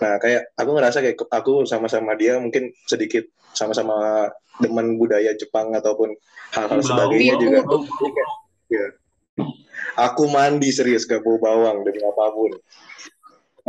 Nah 0.02 0.18
kayak 0.18 0.56
aku 0.58 0.70
ngerasa 0.74 0.98
kayak 1.04 1.18
aku 1.30 1.68
sama-sama 1.70 2.18
dia 2.18 2.42
mungkin 2.42 2.74
sedikit 2.88 3.28
sama-sama 3.54 4.28
demen 4.60 5.00
budaya 5.00 5.32
Jepang 5.36 5.72
ataupun 5.76 6.16
hal-hal 6.56 6.80
sebagainya 6.84 7.36
juga. 7.40 7.60
Ya. 8.70 8.86
aku 9.98 10.30
mandi 10.30 10.70
serius 10.70 11.10
gak 11.10 11.26
bau 11.26 11.42
bawang 11.42 11.82
demi 11.82 12.06
apa 12.06 12.30
pun 12.30 12.54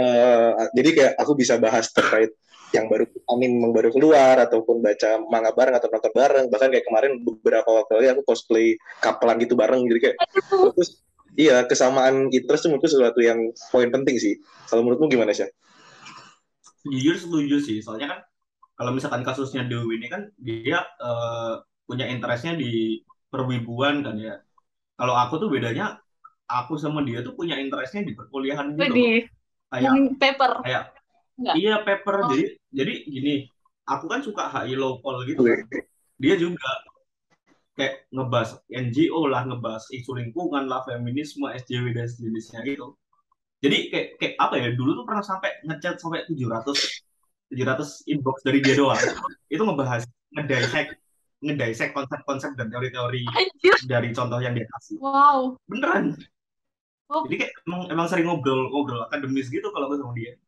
uh, 0.01 0.73
jadi 0.73 0.91
kayak 0.97 1.13
aku 1.21 1.33
bisa 1.37 1.61
bahas 1.61 1.93
terkait 1.93 2.33
yang 2.71 2.87
baru 2.87 3.05
anime 3.35 3.67
yang 3.67 3.73
baru 3.75 3.91
keluar 3.91 4.39
ataupun 4.47 4.79
baca 4.79 5.19
manga 5.27 5.51
bareng 5.53 5.75
atau 5.77 5.89
nonton 5.91 6.13
bareng. 6.15 6.47
Bahkan 6.49 6.69
kayak 6.71 6.87
kemarin 6.87 7.13
beberapa 7.21 7.67
waktu 7.67 7.91
lalu 7.99 8.07
aku 8.15 8.23
cosplay 8.33 8.79
kapelan 9.03 9.43
gitu 9.43 9.59
bareng. 9.59 9.85
Jadi 9.85 10.01
kayak 10.01 10.17
terus 10.75 11.03
iya 11.35 11.67
kesamaan 11.67 12.31
interest 12.33 12.67
itu 12.67 12.69
menurutku 12.73 12.89
sesuatu 12.89 13.21
yang 13.21 13.39
poin 13.75 13.91
penting 13.91 14.17
sih. 14.17 14.39
Kalau 14.71 14.87
menurutmu 14.87 15.11
gimana 15.11 15.35
sih 15.35 15.51
jujur 16.87 17.17
setuju 17.17 17.57
sih. 17.61 17.79
Soalnya 17.85 18.17
kan 18.17 18.21
kalau 18.79 18.97
misalkan 18.97 19.21
kasusnya 19.27 19.67
Dewi 19.69 20.01
ini 20.01 20.09
kan 20.09 20.33
dia 20.41 20.81
uh, 21.03 21.61
punya 21.85 22.09
interestnya 22.09 22.57
di 22.57 23.03
perwibuan 23.29 24.01
kan 24.01 24.17
ya. 24.17 24.41
Kalau 24.97 25.17
aku 25.17 25.41
tuh 25.41 25.49
bedanya 25.53 26.01
aku 26.49 26.77
sama 26.81 27.05
dia 27.05 27.21
tuh 27.21 27.37
punya 27.37 27.57
interestnya 27.61 28.05
di 28.05 28.17
perkuliahan 28.17 28.77
gitu 28.77 29.29
kayak 29.71 30.19
paper. 30.19 30.53
kayak 30.67 30.85
Enggak. 31.41 31.55
Iya 31.57 31.75
paper. 31.81 32.17
Oh. 32.21 32.29
jadi 32.37 32.45
jadi 32.69 32.95
gini 33.09 33.35
aku 33.89 34.05
kan 34.07 34.21
suka 34.21 34.53
HI 34.53 34.77
local 34.77 35.25
gitu 35.25 35.41
kan. 35.41 35.65
dia 36.21 36.37
juga 36.37 36.69
kayak 37.81 38.13
ngebahas 38.13 38.61
NGO 38.69 39.25
lah 39.25 39.49
ngebahas 39.49 39.89
isu 39.89 40.21
lingkungan 40.21 40.69
lah 40.69 40.85
feminisme 40.85 41.49
SJW 41.49 41.97
dan 41.97 42.05
sejenisnya 42.05 42.61
gitu. 42.69 42.93
Jadi 43.65 43.89
kayak 43.89 44.09
kayak 44.21 44.35
apa 44.37 44.55
ya 44.61 44.69
dulu 44.77 45.01
tuh 45.01 45.05
pernah 45.09 45.25
sampai 45.25 45.65
ngechat 45.65 45.97
sampai 45.97 46.29
700 46.29 46.77
700 47.51 48.13
inbox 48.13 48.37
dari 48.45 48.61
dia 48.61 48.77
doang. 48.77 49.01
Itu 49.53 49.65
ngebahas 49.65 50.05
ngedisek 50.37 50.93
ngedisek 51.41 51.97
konsep-konsep 51.97 52.53
dan 52.53 52.69
teori-teori 52.69 53.25
dari 53.89 54.13
contoh 54.13 54.45
yang 54.45 54.53
dia 54.53 54.69
kasih. 54.77 55.01
Wow. 55.01 55.57
Beneran 55.65 56.21
oh. 57.11 57.27
jadi 57.27 57.37
kayak 57.47 57.53
emang, 57.67 57.81
emang 57.91 58.07
sering 58.07 58.27
ngobrol 58.31 58.71
ngobrol 58.71 59.05
akademis 59.11 59.51
gitu 59.51 59.69
kalau 59.75 59.91
gue 59.91 59.99
sama 59.99 60.15
dia 60.15 60.39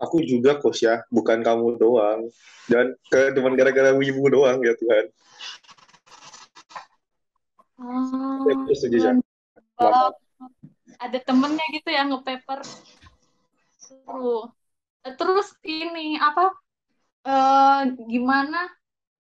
aku 0.00 0.24
juga 0.24 0.56
kos 0.56 0.80
ya, 0.80 1.04
bukan 1.12 1.44
kamu 1.44 1.76
doang. 1.76 2.32
Dan 2.72 2.96
ke 3.12 3.36
cuma 3.36 3.52
gara-gara 3.52 3.92
wibu 3.92 4.32
doang 4.32 4.56
ya 4.64 4.72
Tuhan. 4.72 5.04
Ya, 8.48 8.54
setuju, 8.72 8.96
ya. 8.96 9.12
ada 11.00 11.18
temennya 11.24 11.64
gitu 11.72 11.88
ya 11.88 12.04
ngepaper 12.04 12.60
seru 13.80 14.52
terus 15.16 15.56
ini 15.64 16.20
apa 16.20 16.52
uh, 17.24 17.88
gimana 18.04 18.68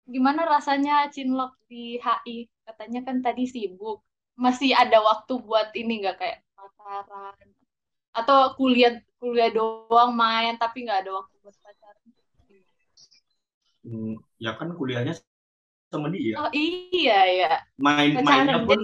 gimana 0.04 0.44
rasanya 0.44 1.08
cinlok 1.08 1.56
di 1.72 1.96
HI 2.04 2.52
katanya 2.70 3.02
kan 3.02 3.26
tadi 3.26 3.50
sibuk. 3.50 4.06
Masih 4.40 4.72
ada 4.72 5.02
waktu 5.04 5.34
buat 5.42 5.74
ini 5.76 6.06
nggak 6.06 6.18
kayak 6.22 6.40
pacaran? 6.54 7.50
Atau 8.16 8.56
kuliah 8.56 9.02
kuliah 9.20 9.52
doang 9.52 10.16
main 10.16 10.56
tapi 10.56 10.88
nggak 10.88 11.04
ada 11.04 11.12
waktu 11.20 11.36
buat 11.42 11.56
pacaran? 11.60 12.08
Hmm, 13.84 14.16
ya 14.38 14.54
kan 14.56 14.76
kuliahnya 14.78 15.18
sama 15.90 16.14
dia. 16.14 16.38
Oh 16.38 16.52
iya 16.54 17.20
ya. 17.26 17.52
Main 17.82 18.22
mainnya 18.22 18.62
pun 18.62 18.80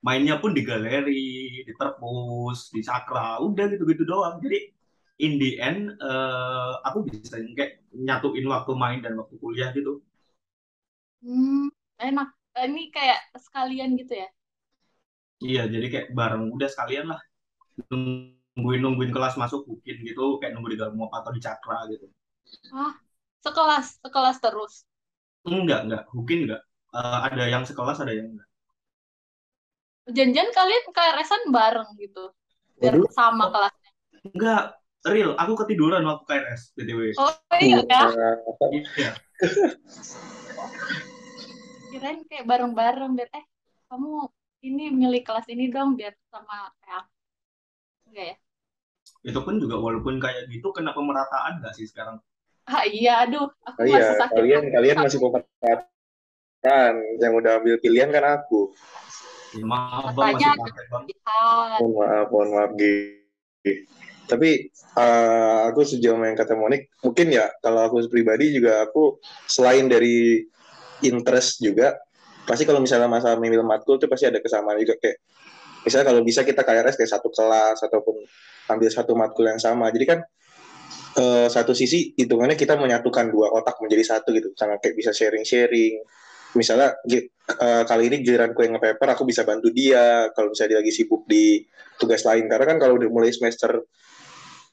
mainnya 0.00 0.36
pun 0.40 0.56
di 0.56 0.62
galeri 0.64 1.62
di 1.66 1.72
terpus 1.76 2.72
di 2.72 2.80
sakra 2.80 3.38
udah 3.44 3.66
gitu 3.70 3.84
gitu 3.86 4.02
doang. 4.08 4.40
Jadi 4.40 4.72
in 5.18 5.36
the 5.36 5.58
end 5.58 5.94
uh, 6.00 6.78
aku 6.86 7.06
bisa 7.06 7.38
kayak 7.54 7.82
nyatuin 7.92 8.46
waktu 8.46 8.72
main 8.78 8.98
dan 9.04 9.18
waktu 9.18 9.34
kuliah 9.36 9.70
gitu. 9.74 10.00
Hmm, 11.18 11.68
enak 11.98 12.30
ini 12.66 12.90
kayak 12.90 13.20
sekalian 13.36 13.94
gitu 13.94 14.14
ya? 14.18 14.28
Iya 15.38 15.62
jadi 15.70 15.86
kayak 15.86 16.06
bareng 16.14 16.50
udah 16.50 16.68
sekalian 16.70 17.14
lah. 17.14 17.20
Nungguin 17.90 18.82
nungguin 18.82 19.14
kelas 19.14 19.38
masuk 19.38 19.66
mungkin 19.70 19.96
gitu 20.02 20.42
kayak 20.42 20.58
nunggu 20.58 20.74
di 20.74 20.78
dalam 20.78 20.98
atau 20.98 21.30
di 21.30 21.38
cakra 21.42 21.86
gitu. 21.92 22.10
Ah 22.74 22.98
sekelas 23.44 24.02
sekelas 24.02 24.36
terus? 24.42 24.82
Enggak 25.46 25.86
enggak. 25.86 26.02
Mungkin 26.10 26.38
enggak. 26.48 26.62
Uh, 26.88 27.18
ada 27.28 27.44
yang 27.46 27.62
sekelas 27.62 28.02
ada 28.02 28.10
yang 28.10 28.34
enggak. 28.34 28.48
Janjian 30.08 30.48
kalian 30.56 30.84
KRS-an 30.88 31.52
bareng 31.52 31.90
gitu? 32.00 32.32
Biar 32.80 32.96
Waduh. 32.96 33.12
sama 33.12 33.52
kelasnya? 33.52 33.90
Enggak. 34.34 34.64
Real 35.06 35.38
aku 35.38 35.54
ketiduran 35.62 36.02
waktu 36.02 36.26
KRS 36.26 36.74
btw 36.74 37.14
oh 37.22 37.30
iya 37.62 37.86
ya? 37.86 38.02
Iya 38.98 39.10
kirain 41.88 42.20
kayak 42.28 42.44
bareng-bareng 42.44 43.12
biar 43.16 43.28
eh 43.32 43.44
kamu 43.88 44.28
ini 44.64 44.84
milih 44.92 45.22
kelas 45.24 45.46
ini 45.48 45.72
dong 45.72 45.96
biar 45.96 46.12
sama 46.28 46.68
kayak 46.84 47.04
enggak 48.08 48.26
ya? 48.34 48.36
Itu 49.24 49.40
pun 49.42 49.56
juga 49.58 49.80
walaupun 49.80 50.20
kayak 50.20 50.52
gitu 50.52 50.70
kena 50.76 50.92
pemerataan 50.92 51.64
nggak 51.64 51.74
sih 51.74 51.88
sekarang? 51.88 52.20
Ah 52.68 52.84
iya 52.84 53.24
aduh 53.24 53.48
aku 53.64 53.78
oh, 53.80 53.86
iya, 53.88 53.96
masih 53.96 54.16
sakit 54.20 54.36
kalian 54.36 54.64
kalian 54.68 54.96
masih 55.00 55.18
pemerataan. 55.22 56.94
Yang 57.16 57.32
udah 57.40 57.52
ambil 57.62 57.76
pilihan 57.80 58.10
kan 58.12 58.24
aku. 58.40 58.76
Ya, 59.56 59.64
maaf 59.64 60.12
bang 60.12 60.36
masih 60.36 60.84
mohon 61.80 61.92
maaf 61.96 62.28
mohon 62.28 62.48
maaf 62.52 62.70
tapi 64.28 64.68
uh, 65.00 65.72
aku 65.72 65.88
sejauh 65.88 66.20
yang 66.20 66.36
kata 66.36 66.52
Monik. 66.52 66.92
Mungkin 67.00 67.32
ya 67.32 67.48
kalau 67.64 67.88
aku 67.88 68.04
pribadi 68.12 68.52
juga 68.52 68.84
aku 68.84 69.16
selain 69.48 69.88
dari 69.88 70.44
interest 71.04 71.62
juga. 71.62 71.96
Pasti 72.48 72.64
kalau 72.64 72.80
misalnya 72.80 73.06
masalah 73.06 73.36
memilih 73.36 73.60
matkul 73.64 74.00
itu 74.00 74.08
pasti 74.08 74.26
ada 74.30 74.40
kesamaan 74.40 74.80
juga. 74.80 74.96
Kayak 74.96 75.18
misalnya 75.84 76.06
kalau 76.10 76.20
bisa 76.24 76.40
kita 76.42 76.62
KRS 76.64 76.96
kayak 76.96 77.10
satu 77.12 77.28
kelas 77.28 77.78
ataupun 77.84 78.16
ambil 78.72 78.88
satu 78.88 79.12
matkul 79.14 79.44
yang 79.46 79.60
sama. 79.60 79.92
Jadi 79.92 80.04
kan 80.08 80.18
uh, 81.20 81.46
satu 81.46 81.76
sisi 81.76 82.16
hitungannya 82.16 82.56
kita 82.56 82.76
menyatukan 82.80 83.28
dua 83.28 83.52
otak 83.52 83.78
menjadi 83.84 84.16
satu 84.16 84.32
gitu. 84.32 84.52
Sangat 84.56 84.80
kayak 84.80 84.96
bisa 84.96 85.10
sharing-sharing. 85.12 86.00
Misalnya 86.56 86.96
uh, 87.60 87.84
kali 87.84 88.08
ini 88.08 88.24
giliranku 88.24 88.64
yang 88.64 88.80
nge-paper 88.80 89.08
aku 89.12 89.28
bisa 89.28 89.44
bantu 89.44 89.68
dia. 89.68 90.32
Kalau 90.32 90.48
misalnya 90.56 90.76
dia 90.76 90.80
lagi 90.80 90.92
sibuk 90.96 91.28
di 91.28 91.60
tugas 92.00 92.24
lain. 92.24 92.48
Karena 92.48 92.64
kan 92.64 92.76
kalau 92.80 92.96
udah 92.96 93.08
mulai 93.12 93.28
semester 93.28 93.84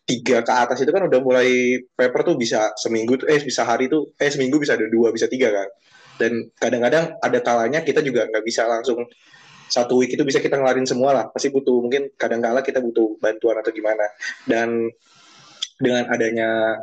tiga 0.06 0.46
ke 0.46 0.54
atas 0.54 0.86
itu 0.86 0.94
kan 0.94 1.10
udah 1.10 1.20
mulai 1.20 1.82
paper 1.98 2.22
tuh 2.22 2.36
bisa 2.38 2.72
seminggu 2.78 3.18
tuh 3.18 3.26
eh 3.26 3.42
bisa 3.42 3.66
hari 3.66 3.90
tuh 3.90 4.14
eh 4.22 4.30
seminggu 4.30 4.62
bisa 4.62 4.78
ada 4.78 4.86
dua 4.86 5.10
bisa 5.10 5.26
tiga 5.26 5.50
kan 5.50 5.66
dan 6.16 6.48
kadang-kadang 6.56 7.16
ada 7.20 7.40
kalanya 7.44 7.80
kita 7.84 8.00
juga 8.00 8.28
nggak 8.32 8.46
bisa 8.46 8.64
langsung 8.68 9.04
satu 9.66 10.00
week 10.00 10.14
itu 10.14 10.24
bisa 10.24 10.40
kita 10.40 10.56
ngelarin 10.56 10.86
semua 10.88 11.12
lah. 11.12 11.26
Pasti 11.34 11.50
butuh 11.50 11.82
mungkin 11.82 12.14
kadang 12.16 12.40
kala 12.40 12.62
kita 12.62 12.80
butuh 12.80 13.18
bantuan 13.18 13.60
atau 13.60 13.72
gimana. 13.74 14.06
Dan 14.46 14.90
dengan 15.82 16.08
adanya 16.08 16.80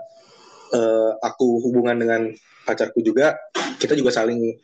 uh, 0.75 1.13
aku 1.23 1.63
hubungan 1.69 1.97
dengan 1.97 2.29
pacarku 2.63 3.01
juga 3.01 3.35
kita 3.81 3.97
juga 3.97 4.13
saling 4.13 4.55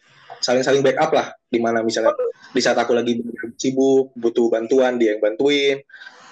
saling 0.43 0.63
saling 0.67 0.83
backup 0.83 1.15
lah. 1.15 1.33
Di 1.49 1.63
mana 1.63 1.81
misalnya 1.81 2.13
di 2.53 2.61
saat 2.61 2.77
aku 2.77 2.93
lagi 2.93 3.23
sibuk 3.57 4.13
butuh 4.19 4.51
bantuan 4.51 4.99
dia 4.99 5.17
yang 5.17 5.23
bantuin. 5.23 5.81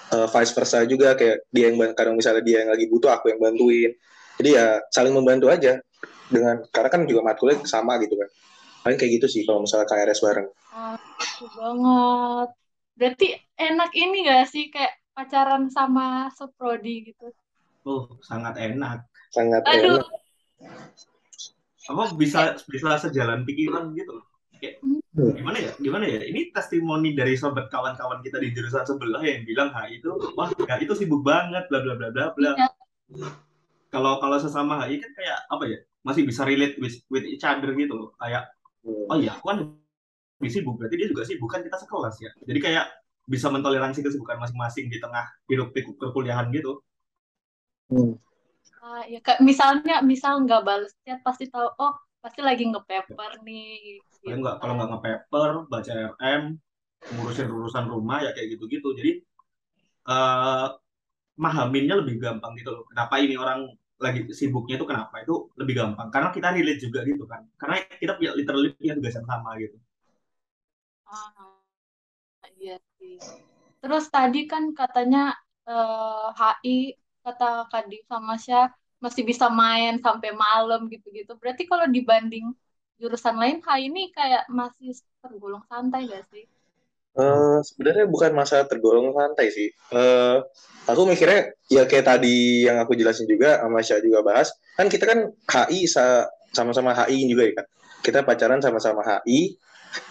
Uh, 0.07 0.23
vice 0.31 0.55
versa 0.55 0.87
juga 0.87 1.19
kayak 1.19 1.51
dia 1.51 1.67
yang 1.67 1.75
kadang 1.91 2.15
misalnya 2.15 2.39
dia 2.39 2.63
yang 2.63 2.71
lagi 2.71 2.87
butuh 2.87 3.11
aku 3.11 3.27
yang 3.27 3.43
bantuin. 3.43 3.91
Jadi 4.39 4.49
ya 4.55 4.79
saling 4.93 5.11
membantu 5.11 5.51
aja 5.51 5.81
dengan 6.27 6.63
karena 6.71 6.89
kan 6.91 7.01
juga 7.07 7.21
matkulnya 7.23 7.63
sama 7.63 7.99
gitu 8.03 8.15
kan. 8.19 8.29
Paling 8.83 8.97
kayak 8.99 9.11
gitu 9.19 9.27
sih 9.27 9.41
kalau 9.43 9.63
misalnya 9.63 9.87
KRS 9.87 10.23
bareng. 10.23 10.47
Ah, 10.71 10.99
banget. 11.55 12.49
Berarti 12.97 13.27
enak 13.59 13.91
ini 13.93 14.17
gak 14.25 14.47
sih? 14.49 14.71
Kayak 14.71 14.97
pacaran 15.11 15.67
sama 15.67 16.29
seprodi 16.33 17.11
gitu. 17.11 17.33
Oh 17.87 18.07
sangat 18.23 18.55
enak. 18.59 19.07
Sangat 19.33 19.63
Aduh. 19.65 20.01
enak. 20.01 20.07
Apa 21.87 22.03
bisa 22.19 22.59
bisa 22.67 22.99
sejalan 22.99 23.47
pikiran 23.47 23.95
gitu 23.95 24.19
kayak 24.57 24.81
hmm. 24.81 25.37
gimana 25.37 25.57
ya? 25.61 25.71
Gimana 25.77 26.05
ya? 26.09 26.19
Ini 26.25 26.51
testimoni 26.51 27.13
dari 27.13 27.37
sobat 27.37 27.69
kawan-kawan 27.69 28.19
kita 28.25 28.41
di 28.41 28.51
jurusan 28.51 28.83
sebelah 28.83 29.21
yang 29.23 29.45
bilang 29.45 29.69
ha 29.73 29.85
itu 29.87 30.09
wah 30.33 30.49
ya 30.65 30.75
itu 30.81 30.93
sibuk 30.97 31.21
banget 31.21 31.65
bla 31.69 31.79
bla 31.81 31.93
bla 31.95 32.09
bla 32.11 32.33
bla. 32.33 32.51
Iya. 32.57 32.69
kalau 33.87 34.19
kalau 34.19 34.35
sesama 34.35 34.83
HI 34.83 34.99
kan 34.99 35.11
kayak 35.15 35.37
apa 35.47 35.63
ya 35.63 35.79
masih 36.07 36.23
bisa 36.23 36.47
relate 36.47 36.79
with, 36.79 36.95
with 37.11 37.27
each 37.27 37.43
other 37.43 37.75
gitu 37.75 37.91
loh 37.91 38.09
kayak 38.15 38.47
hmm. 38.87 39.11
oh 39.11 39.17
iya 39.19 39.35
aku 39.35 39.51
kan 39.51 39.57
lebih 40.39 40.51
sibuk 40.55 40.79
berarti 40.79 40.95
dia 40.95 41.07
juga 41.11 41.27
sibuk 41.27 41.51
kan 41.51 41.59
kita 41.59 41.75
sekelas 41.75 42.15
ya 42.23 42.31
jadi 42.47 42.59
kayak 42.63 42.85
bisa 43.27 43.51
mentoleransi 43.51 43.99
kesibukan 43.99 44.39
masing-masing 44.39 44.87
di 44.87 45.03
tengah 45.03 45.27
hidup 45.51 45.75
pikuk 45.75 45.99
perkuliahan 45.99 46.47
gitu 46.55 46.79
hmm. 47.91 48.15
uh, 48.79 49.03
ya 49.11 49.19
kayak 49.19 49.43
misalnya 49.43 49.99
misal 49.99 50.39
nggak 50.47 50.63
balas 50.63 50.95
chat 51.03 51.19
pasti 51.27 51.51
tahu 51.51 51.67
oh 51.75 51.93
pasti 52.23 52.39
lagi 52.39 52.71
ngepaper 52.71 53.43
nih 53.43 53.99
gitu. 53.99 54.31
nggak 54.31 54.63
kalau 54.63 54.73
nggak 54.79 54.89
ngepaper 54.95 55.51
baca 55.67 55.91
RM 56.15 56.43
ngurusin 57.19 57.51
urusan 57.51 57.85
rumah 57.91 58.23
ya 58.23 58.31
kayak 58.31 58.57
gitu-gitu 58.57 58.95
jadi 58.95 59.11
uh, 60.07 60.71
mahaminnya 61.37 61.99
lebih 62.01 62.17
gampang 62.17 62.55
gitu 62.57 62.73
loh 62.73 62.83
kenapa 62.89 63.21
ini 63.21 63.35
orang 63.37 63.69
lagi 64.05 64.19
sibuknya 64.39 64.75
itu 64.79 64.85
kenapa? 64.91 65.15
Itu 65.25 65.33
lebih 65.59 65.73
gampang. 65.79 66.07
Karena 66.13 66.29
kita 66.35 66.47
relate 66.55 66.81
juga 66.85 66.99
gitu 67.09 67.23
kan. 67.31 67.41
Karena 67.61 67.75
kita 68.01 68.11
punya 68.17 68.31
literally 68.39 68.69
punya 68.77 68.93
tugas 68.97 69.13
yang 69.17 69.27
sama 69.29 69.49
gitu. 69.63 69.77
Ah, 71.05 71.57
iya 72.61 72.73
sih. 72.97 73.15
Terus 73.81 74.03
tadi 74.15 74.39
kan 74.51 74.63
katanya 74.79 75.19
eh, 75.69 76.25
HI 76.39 76.75
kata 77.25 77.45
Kadi 77.73 77.95
sama 78.11 78.33
Syah 78.43 78.67
masih 79.03 79.23
bisa 79.31 79.45
main 79.61 79.93
sampai 80.05 80.29
malam 80.45 80.79
gitu-gitu. 80.93 81.31
Berarti 81.41 81.63
kalau 81.71 81.85
dibanding 81.95 82.45
jurusan 83.01 83.35
lain 83.41 83.57
HI 83.67 83.81
ini 83.89 84.01
kayak 84.17 84.43
masih 84.59 84.89
tergolong 85.23 85.63
santai 85.71 86.01
gak 86.13 86.23
sih 86.31 86.43
Uh, 87.17 87.65
sebenarnya 87.65 88.05
bukan 88.05 88.29
masalah 88.37 88.69
tergolong 88.69 89.09
santai 89.09 89.49
sih. 89.49 89.73
Uh, 89.89 90.45
aku 90.85 91.09
mikirnya 91.09 91.49
ya 91.65 91.89
kayak 91.89 92.05
tadi 92.05 92.69
yang 92.69 92.77
aku 92.77 92.93
jelasin 92.93 93.25
juga 93.25 93.57
sama 93.57 93.81
Syah 93.81 94.05
juga 94.05 94.21
bahas, 94.21 94.53
kan 94.77 94.85
kita 94.85 95.09
kan 95.09 95.19
HI 95.49 95.89
sama-sama 96.53 96.93
HI 96.93 97.25
juga 97.25 97.43
ya 97.49 97.53
kan. 97.57 97.65
Kita 98.05 98.21
pacaran 98.21 98.61
sama-sama 98.61 99.01
HI. 99.01 99.57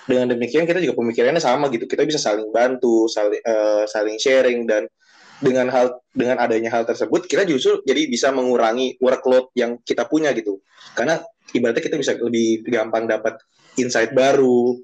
Dengan 0.02 0.34
demikian 0.34 0.66
kita 0.66 0.82
juga 0.82 0.98
pemikirannya 0.98 1.38
sama 1.38 1.70
gitu. 1.70 1.86
Kita 1.86 2.02
bisa 2.02 2.18
saling 2.18 2.50
bantu, 2.50 3.06
saling 3.06 3.38
uh, 3.46 3.86
saling 3.86 4.18
sharing 4.18 4.66
dan 4.66 4.90
dengan 5.38 5.68
hal 5.68 6.00
dengan 6.16 6.40
adanya 6.40 6.72
hal 6.72 6.88
tersebut 6.88 7.28
kita 7.28 7.44
justru 7.44 7.84
jadi 7.84 8.08
bisa 8.08 8.32
mengurangi 8.32 8.96
workload 8.98 9.52
yang 9.54 9.78
kita 9.84 10.08
punya 10.08 10.32
gitu. 10.32 10.58
Karena 10.96 11.20
ibaratnya 11.52 11.84
kita 11.84 11.96
bisa 12.00 12.16
lebih 12.16 12.64
gampang 12.66 13.06
dapat 13.06 13.36
insight 13.76 14.12
baru 14.12 14.76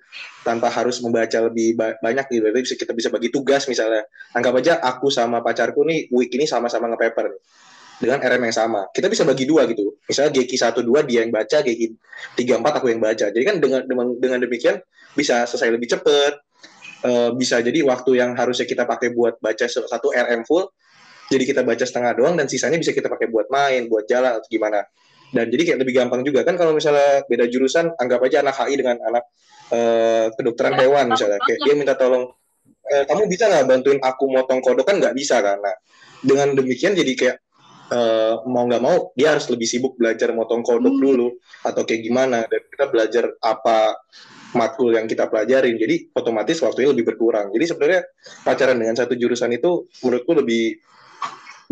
tanpa 0.42 0.68
harus 0.68 0.98
membaca 1.00 1.38
lebih 1.40 1.78
ba 1.78 1.96
banyak 2.00 2.26
gitu. 2.28 2.44
Jadi 2.50 2.60
bisa 2.62 2.76
kita 2.76 2.92
bisa 2.92 3.08
bagi 3.08 3.28
tugas 3.32 3.64
misalnya. 3.66 4.04
Anggap 4.36 4.54
aja 4.58 4.72
aku 4.82 5.08
sama 5.08 5.40
pacarku 5.40 5.82
nih 5.86 6.10
week 6.12 6.34
ini 6.34 6.44
sama-sama 6.44 6.90
ngepaper 6.92 7.32
dengan 8.02 8.18
RM 8.18 8.42
yang 8.50 8.56
sama. 8.56 8.80
Kita 8.90 9.06
bisa 9.06 9.22
bagi 9.22 9.46
dua 9.46 9.64
gitu. 9.70 9.96
Misalnya 10.04 10.42
GK 10.42 10.52
1 10.74 10.82
2 10.82 11.08
dia 11.08 11.22
yang 11.22 11.32
baca, 11.32 11.58
GK 11.62 11.80
3 12.34 12.58
4 12.58 12.78
aku 12.82 12.86
yang 12.90 13.00
baca. 13.00 13.26
Jadi 13.30 13.44
kan 13.46 13.56
dengan 13.62 13.82
dengan, 13.86 14.06
dengan 14.18 14.38
demikian 14.42 14.82
bisa 15.14 15.46
selesai 15.46 15.70
lebih 15.70 15.88
cepat. 15.90 16.42
Uh, 17.02 17.34
bisa 17.34 17.58
jadi 17.58 17.82
waktu 17.82 18.22
yang 18.22 18.38
harusnya 18.38 18.62
kita 18.62 18.86
pakai 18.86 19.10
buat 19.10 19.34
baca 19.42 19.66
satu 19.66 20.14
RM 20.14 20.46
full 20.46 20.70
jadi 21.32 21.48
kita 21.48 21.60
baca 21.64 21.80
setengah 21.80 22.12
doang 22.12 22.34
dan 22.36 22.44
sisanya 22.44 22.76
bisa 22.76 22.92
kita 22.92 23.08
pakai 23.08 23.26
buat 23.32 23.48
main, 23.48 23.88
buat 23.88 24.04
jalan 24.04 24.36
atau 24.36 24.48
gimana 24.52 24.84
dan 25.32 25.48
jadi 25.48 25.62
kayak 25.72 25.78
lebih 25.80 25.94
gampang 25.96 26.22
juga. 26.22 26.44
Kan 26.44 26.60
kalau 26.60 26.76
misalnya 26.76 27.24
beda 27.24 27.48
jurusan 27.48 27.96
anggap 27.96 28.20
aja 28.28 28.44
anak 28.44 28.54
HI 28.60 28.74
dengan 28.76 29.00
anak 29.00 29.24
uh, 29.72 30.26
kedokteran 30.36 30.76
hewan 30.76 31.08
misalnya. 31.08 31.40
Kayak 31.40 31.58
dia 31.64 31.74
minta 31.74 31.94
tolong 31.96 32.28
e, 32.84 32.94
kamu 33.08 33.26
bisa 33.32 33.48
nggak 33.48 33.64
bantuin 33.64 33.98
aku 34.04 34.24
motong 34.28 34.60
kodok? 34.60 34.84
Kan 34.84 35.00
nggak 35.00 35.16
bisa 35.16 35.40
karena 35.40 35.72
dengan 36.20 36.52
demikian 36.52 36.92
jadi 36.92 37.12
kayak 37.16 37.36
uh, 37.90 38.44
mau 38.46 38.68
nggak 38.68 38.82
mau 38.84 39.10
dia 39.16 39.34
harus 39.34 39.48
lebih 39.50 39.66
sibuk 39.66 39.96
belajar 39.96 40.30
motong 40.36 40.62
kodok 40.62 40.94
hmm. 40.94 41.02
dulu 41.02 41.28
atau 41.64 41.82
kayak 41.82 42.02
gimana. 42.04 42.44
Dan 42.44 42.60
kita 42.68 42.84
belajar 42.92 43.24
apa 43.40 43.96
matkul 44.52 44.92
yang 44.92 45.08
kita 45.08 45.32
pelajarin. 45.32 45.80
Jadi 45.80 46.12
otomatis 46.12 46.60
waktunya 46.60 46.92
lebih 46.92 47.08
berkurang. 47.08 47.48
Jadi 47.56 47.64
sebenarnya 47.72 48.00
pacaran 48.44 48.76
dengan 48.76 49.00
satu 49.00 49.16
jurusan 49.16 49.48
itu 49.56 49.88
menurutku 50.04 50.32
lebih 50.36 50.76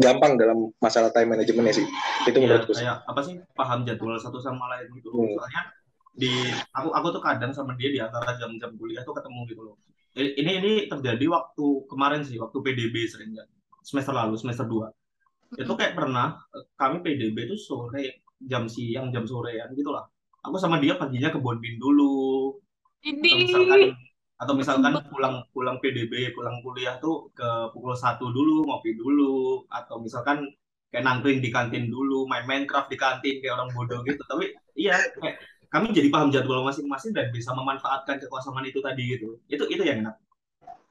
gampang 0.01 0.41
dalam 0.41 0.73
masalah 0.81 1.13
time 1.13 1.37
managementnya 1.37 1.85
sih. 1.85 1.87
Itu 2.25 2.41
ya, 2.41 2.45
menurutku 2.49 2.73
kayak 2.73 3.05
apa 3.05 3.21
sih 3.21 3.37
paham 3.53 3.85
jadwal 3.85 4.17
satu 4.17 4.41
sama 4.41 4.67
lain 4.73 4.89
gitu 4.97 5.13
hmm. 5.13 5.37
soalnya 5.37 5.63
di 6.11 6.33
aku 6.75 6.91
aku 6.91 7.07
tuh 7.15 7.23
kadang 7.23 7.53
sama 7.55 7.77
dia 7.79 7.93
di 7.93 8.01
antara 8.03 8.35
jam-jam 8.41 8.75
kuliah 8.81 9.05
tuh 9.05 9.15
ketemu 9.15 9.41
gitu 9.53 9.63
loh. 9.63 9.77
Ini 10.17 10.53
ini 10.59 10.73
terjadi 10.91 11.23
waktu 11.31 11.67
kemarin 11.87 12.27
sih 12.27 12.41
waktu 12.41 12.59
PDB 12.59 13.07
sering 13.07 13.31
kan 13.39 13.47
semester 13.87 14.11
lalu 14.11 14.35
semester 14.35 14.67
2 14.67 14.91
itu 15.59 15.73
kayak 15.75 15.99
pernah 15.99 16.39
kami 16.79 17.03
PDB 17.03 17.51
itu 17.51 17.57
sore 17.59 18.23
jam 18.39 18.71
siang 18.71 19.11
jam 19.11 19.27
sorean 19.27 19.71
gitu 19.75 19.91
lah. 19.91 20.07
Aku 20.47 20.57
sama 20.57 20.79
dia 20.79 20.97
paginya 20.97 21.29
ke 21.29 21.39
Bonbin 21.43 21.77
dulu. 21.77 22.55
Ini. 23.03 23.51
Misalkan 23.51 23.93
atau 24.41 24.57
misalkan 24.57 24.97
pulang 25.13 25.45
pulang 25.53 25.77
PDB 25.85 26.33
pulang 26.33 26.65
kuliah 26.65 26.97
tuh 26.97 27.29
ke 27.37 27.49
pukul 27.77 27.93
satu 27.93 28.33
dulu 28.33 28.65
ngopi 28.65 28.97
dulu. 28.97 29.69
Atau 29.69 30.01
misalkan 30.01 30.49
kayak 30.89 31.05
nangkring 31.05 31.45
di 31.45 31.53
kantin 31.53 31.93
dulu 31.93 32.25
main 32.25 32.49
Minecraft 32.49 32.89
di 32.89 32.97
kantin 32.97 33.45
kayak 33.45 33.61
orang 33.61 33.71
bodoh 33.77 34.01
gitu. 34.09 34.17
Tapi 34.25 34.57
iya 34.81 34.97
kayak 35.21 35.45
kami 35.69 35.93
jadi 35.93 36.09
paham 36.09 36.33
jadwal 36.33 36.65
masing-masing 36.65 37.13
dan 37.13 37.29
bisa 37.31 37.53
memanfaatkan 37.53 38.17
kekuasaan 38.17 38.65
itu 38.65 38.81
tadi 38.81 39.13
gitu. 39.13 39.37
Itu 39.53 39.69
itu 39.69 39.85
yang 39.85 40.09
enak. 40.09 40.17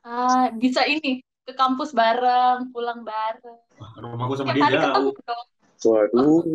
Uh, 0.06 0.54
bisa 0.62 0.86
ini 0.86 1.26
ke 1.44 1.58
kampus 1.58 1.98
bareng 1.98 2.70
pulang 2.70 3.02
bareng. 3.02 3.60
Wah, 3.82 3.92
rumahku 3.98 4.38
sama 4.38 4.54
dia 4.54 4.78
jauh. 4.78 5.10
waduh. 5.90 6.46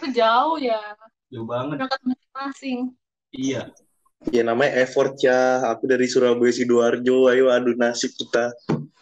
Itu 0.00 0.06
jauh 0.16 0.56
ya. 0.56 0.80
Jauh 1.28 1.44
banget. 1.44 1.76
Berangkat 1.76 2.00
masing-masing. 2.08 2.78
Iya 3.36 3.68
Ya 4.30 4.46
namanya 4.46 4.86
effort 4.86 5.18
ya. 5.18 5.66
Aku 5.74 5.90
dari 5.90 6.06
Surabaya 6.06 6.54
Sidoarjo. 6.54 7.26
Ayo 7.26 7.50
adu 7.50 7.74
nasib 7.74 8.14
kita. 8.14 8.54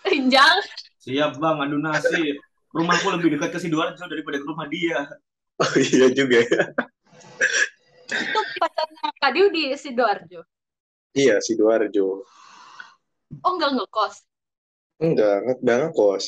Jangan. 0.08 0.64
Siap 1.04 1.36
bang, 1.36 1.56
adu 1.60 1.76
nasib. 1.76 2.40
Rumahku 2.70 3.06
lebih 3.18 3.36
dekat 3.36 3.52
ke 3.52 3.58
Sidoarjo 3.60 4.04
daripada 4.08 4.40
ke 4.40 4.46
rumah 4.46 4.70
dia. 4.70 5.04
Oh 5.60 5.74
iya 5.76 6.08
juga 6.08 6.40
ya. 6.40 6.62
Itu 8.08 8.40
pacarnya 8.56 9.08
Kak 9.20 9.30
Diu 9.36 9.52
di 9.52 9.76
Sidoarjo? 9.76 10.40
Iya, 11.12 11.42
Sidoarjo. 11.44 12.24
Oh 13.44 13.52
enggak 13.54 13.76
ngekos? 13.76 14.14
Enggak, 15.04 15.60
enggak 15.60 15.76
ngekos. 15.84 16.24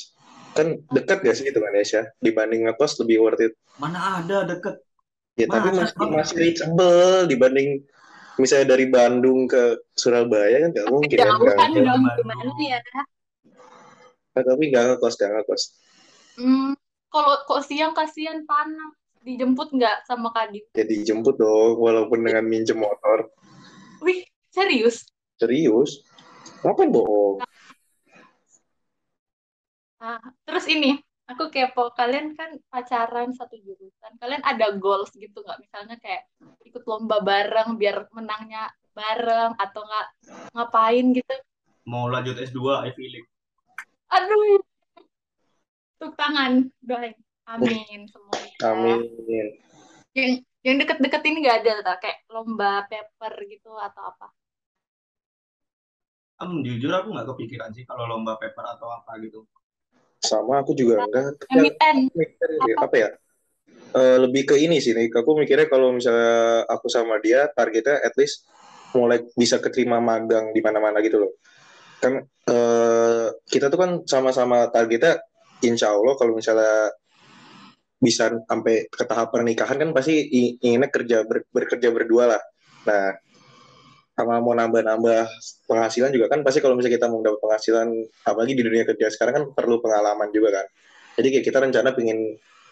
Kan 0.53 0.85
dekat 0.93 1.25
ya 1.25 1.33
sih 1.33 1.49
itu 1.49 1.59
kan 1.59 1.73
ya, 1.73 2.03
dibanding 2.21 2.69
ngekos 2.69 3.01
lebih 3.01 3.25
worth 3.25 3.41
it. 3.41 3.57
Mana 3.81 4.21
ada 4.21 4.45
deket? 4.45 4.85
Ya 5.41 5.49
Mana 5.49 5.73
tapi 5.73 5.81
masih 5.81 5.97
masih 6.13 6.37
reachable 6.37 7.25
dibanding 7.25 7.81
misalnya 8.41 8.77
dari 8.77 8.87
Bandung 8.89 9.45
ke 9.45 9.81
Surabaya 9.93 10.69
kan 10.69 10.71
nggak 10.73 10.89
mungkin 10.89 11.17
ya 11.17 11.29
kan? 11.29 11.71
dong 11.73 12.03
gimana 12.17 12.43
ya 12.61 12.79
nah, 14.33 14.43
tapi 14.43 14.63
nggak 14.73 14.85
ngekos 14.95 15.15
nggak 15.21 15.31
ngekos 15.37 15.63
hmm, 16.41 16.73
kalau 17.13 17.35
kok 17.45 17.63
siang 17.69 17.93
kasihan 17.93 18.41
panas. 18.49 18.97
Dijemput 19.23 19.71
nggak 19.71 20.03
sama 20.03 20.35
Kadip 20.35 20.67
ya 20.75 20.83
dijemput 20.83 21.39
dong 21.39 21.79
walaupun 21.79 22.27
dengan 22.27 22.43
minjem 22.43 22.75
motor. 22.75 23.31
Wih 24.03 24.27
serius? 24.51 25.07
Serius? 25.39 26.03
Ngapain 26.67 26.91
bohong? 26.91 27.39
Nah, 30.03 30.19
terus 30.43 30.67
ini 30.67 30.99
aku 31.33 31.49
kepo 31.49 31.91
kalian 31.97 32.37
kan 32.37 32.61
pacaran 32.69 33.33
satu 33.33 33.57
jurusan 33.57 34.13
kalian 34.21 34.45
ada 34.45 34.77
goals 34.77 35.11
gitu 35.17 35.41
nggak 35.41 35.59
misalnya 35.65 35.97
kayak 35.99 36.29
ikut 36.69 36.85
lomba 36.85 37.25
bareng 37.25 37.81
biar 37.81 38.07
menangnya 38.13 38.69
bareng 38.93 39.57
atau 39.57 39.81
nggak 39.81 40.09
ngapain 40.53 41.07
gitu 41.17 41.37
mau 41.87 42.07
lanjut 42.07 42.39
S2 42.39 42.87
Ivy 42.91 43.07
League. 43.11 43.31
Aduh, 44.13 44.63
tepuk 45.99 46.15
tangan 46.19 46.71
doain. 46.85 47.15
Amin 47.49 48.07
semoga. 48.07 48.47
Amin. 48.71 49.01
Yang 50.15 50.47
yang 50.63 50.77
deket-deket 50.79 51.23
ini 51.27 51.39
nggak 51.43 51.59
ada 51.65 51.73
tak 51.83 51.97
kayak 52.07 52.19
lomba 52.31 52.87
paper 52.87 53.35
gitu 53.51 53.75
atau 53.75 54.03
apa? 54.15 54.31
Em, 56.43 56.63
jujur 56.63 56.91
aku 56.95 57.09
nggak 57.11 57.29
kepikiran 57.35 57.71
sih 57.75 57.83
kalau 57.83 58.07
lomba 58.07 58.39
paper 58.39 58.79
atau 58.79 58.95
apa 58.95 59.19
gitu. 59.19 59.43
Sama 60.23 60.63
aku 60.63 60.73
juga 60.79 61.03
enggak. 61.03 61.43
Mikir, 62.15 62.51
apa 62.79 62.97
ya? 62.97 63.09
Eh, 63.93 64.17
lebih 64.25 64.43
ke 64.49 64.57
ini 64.57 64.81
sih 64.81 64.97
nih. 64.97 65.13
Aku 65.13 65.37
mikirnya 65.37 65.69
kalau 65.69 65.93
misalnya 65.93 66.65
aku 66.65 66.89
sama 66.89 67.21
dia 67.21 67.51
targetnya 67.53 68.01
at 68.01 68.15
least 68.17 68.49
mulai 68.97 69.21
bisa 69.37 69.61
keterima 69.61 70.01
magang 70.01 70.55
di 70.57 70.61
mana-mana 70.65 71.03
gitu 71.05 71.27
loh. 71.27 71.33
Kan 72.01 72.25
eh, 72.49 73.27
kita 73.51 73.69
tuh 73.69 73.79
kan 73.83 73.91
sama-sama 74.09 74.71
targetnya 74.73 75.21
insya 75.61 75.93
Allah 75.93 76.15
kalau 76.17 76.33
misalnya 76.33 76.95
bisa 78.03 78.35
sampai 78.35 78.91
ke 78.91 79.05
tahap 79.07 79.31
pernikahan 79.31 79.79
kan 79.79 79.91
pasti 79.95 80.19
inginnya 80.59 80.91
kerja 80.91 81.23
ber- 81.23 81.47
bekerja 81.55 81.89
berdua 81.95 82.35
lah. 82.35 82.43
Nah, 82.89 83.15
sama 84.23 84.39
mau 84.45 84.55
nambah-nambah 84.57 85.21
penghasilan 85.69 86.11
juga 86.15 86.27
kan 86.33 86.41
pasti 86.47 86.59
kalau 86.63 86.75
misalnya 86.79 86.97
kita 87.01 87.09
mau 87.13 87.21
dapat 87.27 87.41
penghasilan 87.43 87.89
apalagi 88.27 88.53
di 88.59 88.63
dunia 88.67 88.85
kerja 88.89 89.07
sekarang 89.15 89.35
kan 89.39 89.45
perlu 89.57 89.83
pengalaman 89.85 90.29
juga 90.31 90.63
kan. 90.63 90.67
Jadi 91.19 91.29
kayak 91.39 91.45
kita 91.49 91.59
rencana 91.61 91.91
pengen 91.99 92.19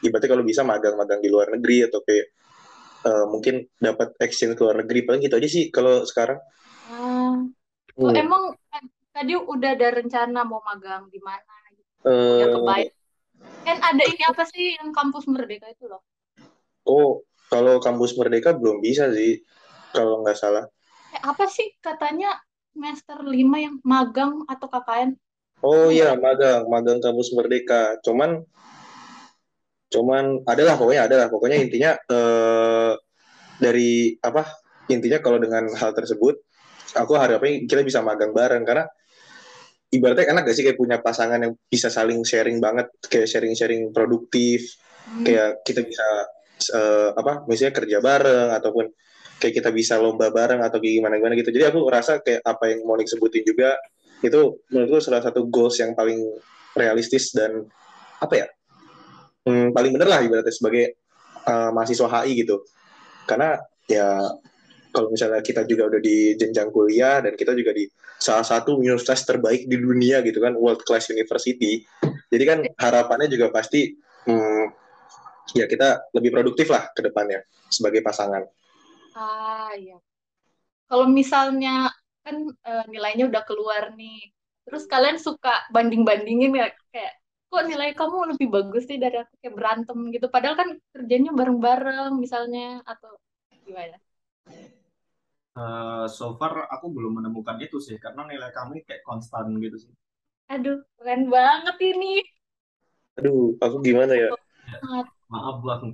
ibaratnya 0.01 0.31
kalau 0.33 0.45
bisa 0.47 0.63
magang-magang 0.65 1.21
di 1.21 1.29
luar 1.29 1.49
negeri 1.55 1.87
atau 1.91 2.01
kayak 2.07 2.27
eh, 3.09 3.27
mungkin 3.33 3.55
dapat 3.81 4.09
exchange 4.25 4.55
ke 4.59 4.63
luar 4.65 4.77
negeri 4.85 5.01
paling 5.07 5.23
gitu 5.27 5.37
aja 5.41 5.49
sih 5.51 5.65
kalau 5.75 6.05
sekarang. 6.09 6.39
Oh, 6.91 7.33
Hmm. 7.99 8.17
emang 8.23 8.43
tadi 9.15 9.33
udah 9.53 9.71
ada 9.77 9.89
rencana 9.99 10.41
mau 10.51 10.61
magang 10.69 11.05
di 11.15 11.21
mana? 11.29 11.55
gitu? 11.77 11.93
Eh, 12.05 12.11
Ya 12.41 12.47
kebayang. 12.53 12.95
Kan 13.67 13.79
ada 13.91 14.05
ini 14.13 14.23
apa 14.33 14.43
sih 14.53 14.65
yang 14.79 14.91
kampus 14.99 15.25
Merdeka 15.33 15.67
itu 15.75 15.85
loh? 15.93 16.03
oh, 16.89 17.11
kalau 17.53 17.75
kampus 17.85 18.13
Merdeka 18.19 18.51
belum 18.61 18.79
bisa 18.87 19.05
sih 19.17 19.31
kalau 19.95 20.23
nggak 20.23 20.39
salah. 20.39 20.65
Apa 21.21 21.45
sih 21.49 21.77
katanya 21.85 22.33
semester 22.73 23.21
5 23.21 23.57
yang 23.61 23.77
magang 23.85 24.45
atau 24.49 24.67
KKN? 24.69 25.11
Oh 25.61 25.93
iya, 25.93 26.17
magang, 26.17 26.65
magang 26.73 26.99
kampus 27.05 27.37
Merdeka. 27.37 28.01
Cuman, 28.01 28.41
cuman 29.93 30.41
adalah 30.49 30.81
pokoknya 30.81 31.03
adalah 31.05 31.27
pokoknya 31.29 31.61
intinya 31.61 31.93
eh, 32.09 32.93
dari 33.61 34.17
apa? 34.25 34.49
Intinya 34.89 35.21
kalau 35.21 35.37
dengan 35.37 35.69
hal 35.77 35.93
tersebut, 35.93 36.41
aku 36.97 37.13
harapnya 37.21 37.61
kita 37.69 37.85
bisa 37.85 38.01
magang 38.01 38.33
bareng 38.33 38.65
karena 38.65 38.89
ibaratnya 39.93 40.33
enak 40.33 40.43
gak 40.49 40.57
sih 40.57 40.65
kayak 40.65 40.79
punya 40.81 40.97
pasangan 41.03 41.39
yang 41.45 41.53
bisa 41.69 41.93
saling 41.93 42.25
sharing 42.25 42.59
banget, 42.59 42.89
kayak 43.07 43.29
sharing-sharing 43.29 43.93
produktif, 43.93 44.65
Hmm. 45.01 45.27
kayak 45.27 45.65
kita 45.67 45.81
bisa 45.83 46.07
eh, 46.77 47.11
apa? 47.19 47.45
Misalnya 47.51 47.75
kerja 47.75 47.99
bareng 47.99 48.51
ataupun 48.57 48.87
kayak 49.41 49.55
kita 49.57 49.73
bisa 49.73 49.97
lomba 49.97 50.29
bareng 50.29 50.61
atau 50.61 50.77
kayak 50.77 51.01
gimana 51.01 51.17
gimana 51.17 51.35
gitu. 51.35 51.51
Jadi 51.51 51.65
aku 51.73 51.89
ngerasa 51.89 52.21
kayak 52.21 52.45
apa 52.45 52.65
yang 52.71 52.85
Monik 52.85 53.09
sebutin 53.09 53.43
juga 53.43 53.81
itu 54.21 54.61
menurutku 54.69 55.01
salah 55.01 55.25
satu 55.25 55.49
goals 55.49 55.81
yang 55.81 55.97
paling 55.97 56.21
realistis 56.77 57.33
dan 57.33 57.65
apa 58.21 58.35
ya 58.37 58.47
hmm, 59.49 59.73
paling 59.73 59.97
bener 59.97 60.09
lah 60.09 60.21
ibaratnya 60.21 60.53
sebagai 60.53 61.01
uh, 61.49 61.73
mahasiswa 61.73 62.09
HI 62.09 62.45
gitu 62.45 62.61
karena 63.25 63.57
ya 63.89 64.21
kalau 64.91 65.09
misalnya 65.09 65.41
kita 65.41 65.65
juga 65.65 65.89
udah 65.89 66.01
di 66.03 66.35
jenjang 66.37 66.69
kuliah 66.75 67.23
dan 67.23 67.33
kita 67.39 67.55
juga 67.57 67.73
di 67.73 67.87
salah 68.21 68.45
satu 68.45 68.77
universitas 68.77 69.25
terbaik 69.25 69.65
di 69.65 69.81
dunia 69.81 70.21
gitu 70.21 70.43
kan 70.43 70.53
world 70.53 70.85
class 70.85 71.09
university 71.09 71.81
jadi 72.29 72.45
kan 72.45 72.59
harapannya 72.77 73.33
juga 73.33 73.49
pasti 73.49 73.97
hmm, 74.29 74.65
ya 75.57 75.65
kita 75.65 76.13
lebih 76.13 76.31
produktif 76.37 76.69
lah 76.69 76.93
ke 76.93 77.01
depannya 77.01 77.41
sebagai 77.73 78.05
pasangan 78.05 78.45
Ah, 79.15 79.71
iya. 79.81 79.95
Kalau 80.89 81.07
misalnya 81.21 81.71
kan 82.25 82.37
eh, 82.69 82.83
nilainya 82.93 83.25
udah 83.31 83.43
keluar 83.49 83.85
nih, 83.99 84.15
terus 84.65 84.85
kalian 84.93 85.19
suka 85.27 85.51
banding-bandingin 85.75 86.53
ya 86.61 86.67
kayak 86.93 87.13
kok 87.51 87.65
nilai 87.71 87.91
kamu 87.99 88.17
lebih 88.33 88.49
bagus 88.57 88.83
sih 88.91 88.99
dari 89.05 89.17
aku 89.23 89.35
kayak 89.43 89.55
berantem 89.59 89.99
gitu. 90.15 90.27
Padahal 90.35 90.57
kan 90.61 90.69
kerjanya 90.95 91.31
bareng-bareng 91.39 92.13
misalnya 92.25 92.61
atau 92.93 93.11
gimana? 93.67 93.97
Eh, 95.63 96.05
so 96.17 96.27
far 96.41 96.55
aku 96.75 96.87
belum 96.97 97.13
menemukan 97.23 97.57
itu 97.67 97.79
sih 97.87 97.97
karena 98.05 98.23
nilai 98.31 98.51
kami 98.59 98.77
kayak 98.87 99.03
konstan 99.09 99.47
gitu 99.65 99.77
sih. 99.85 99.93
Aduh, 100.55 100.79
keren 100.97 101.23
banget 101.35 101.77
ini. 101.91 102.13
aduh 103.19 103.41
aku 103.65 103.77
gimana 103.87 104.13
ya. 104.23 104.29
Maaf 105.31 105.57
bang. 105.67 105.85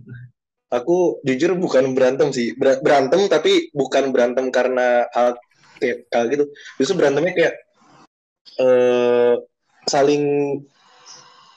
Aku 0.73 1.23
jujur 1.23 1.55
bukan 1.55 1.95
berantem 1.95 2.35
sih 2.35 2.55
Ber- 2.59 2.83
berantem 2.83 3.31
tapi 3.31 3.71
bukan 3.71 4.11
berantem 4.11 4.51
karena 4.51 5.07
hal 5.15 5.39
kayak 5.79 6.11
kayak 6.11 6.27
gitu 6.35 6.45
justru 6.83 6.95
berantemnya 6.99 7.33
kayak 7.37 7.55
eh 8.57 9.35
saling 9.87 10.25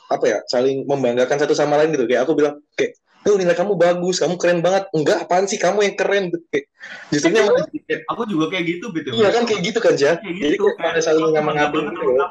apa 0.10 0.26
ya 0.26 0.38
saling 0.50 0.86
membanggakan 0.86 1.38
satu 1.38 1.54
sama 1.54 1.78
lain 1.82 1.93
gitu 1.93 2.06
kayak 2.10 2.26
aku 2.26 2.34
bilang 2.38 2.62
kayak 2.74 2.98
tuh 3.22 3.36
nilai 3.38 3.54
kamu 3.54 3.78
bagus 3.78 4.22
kamu 4.22 4.36
keren 4.41 4.60
banget 4.63 4.89
enggak 4.95 5.28
apaan 5.28 5.45
sih 5.45 5.60
kamu 5.62 5.86
yang 5.86 5.95
keren 5.98 6.34
kayak 6.50 6.65
justrunya 7.13 7.45
malah 7.45 7.65
jadi 7.67 7.80
kayak, 7.86 8.02
Aku 8.10 8.22
juga 8.26 8.45
kayak 8.50 8.65
gitu 8.65 8.86
gitu. 8.95 9.10
iya 9.13 9.30
kan 9.30 9.43
kayak 9.45 9.62
gitu 9.69 9.80
kan 9.84 9.93
ya 10.00 10.17
Kayak 10.17 10.36
jadi 10.39 10.56
gitu. 10.56 10.65
kayak 10.65 10.78
pada 10.82 11.00
saling 11.04 11.24
ngamang-ngaming 11.30 11.93
banget 11.93 11.93
gitu. 12.00 12.26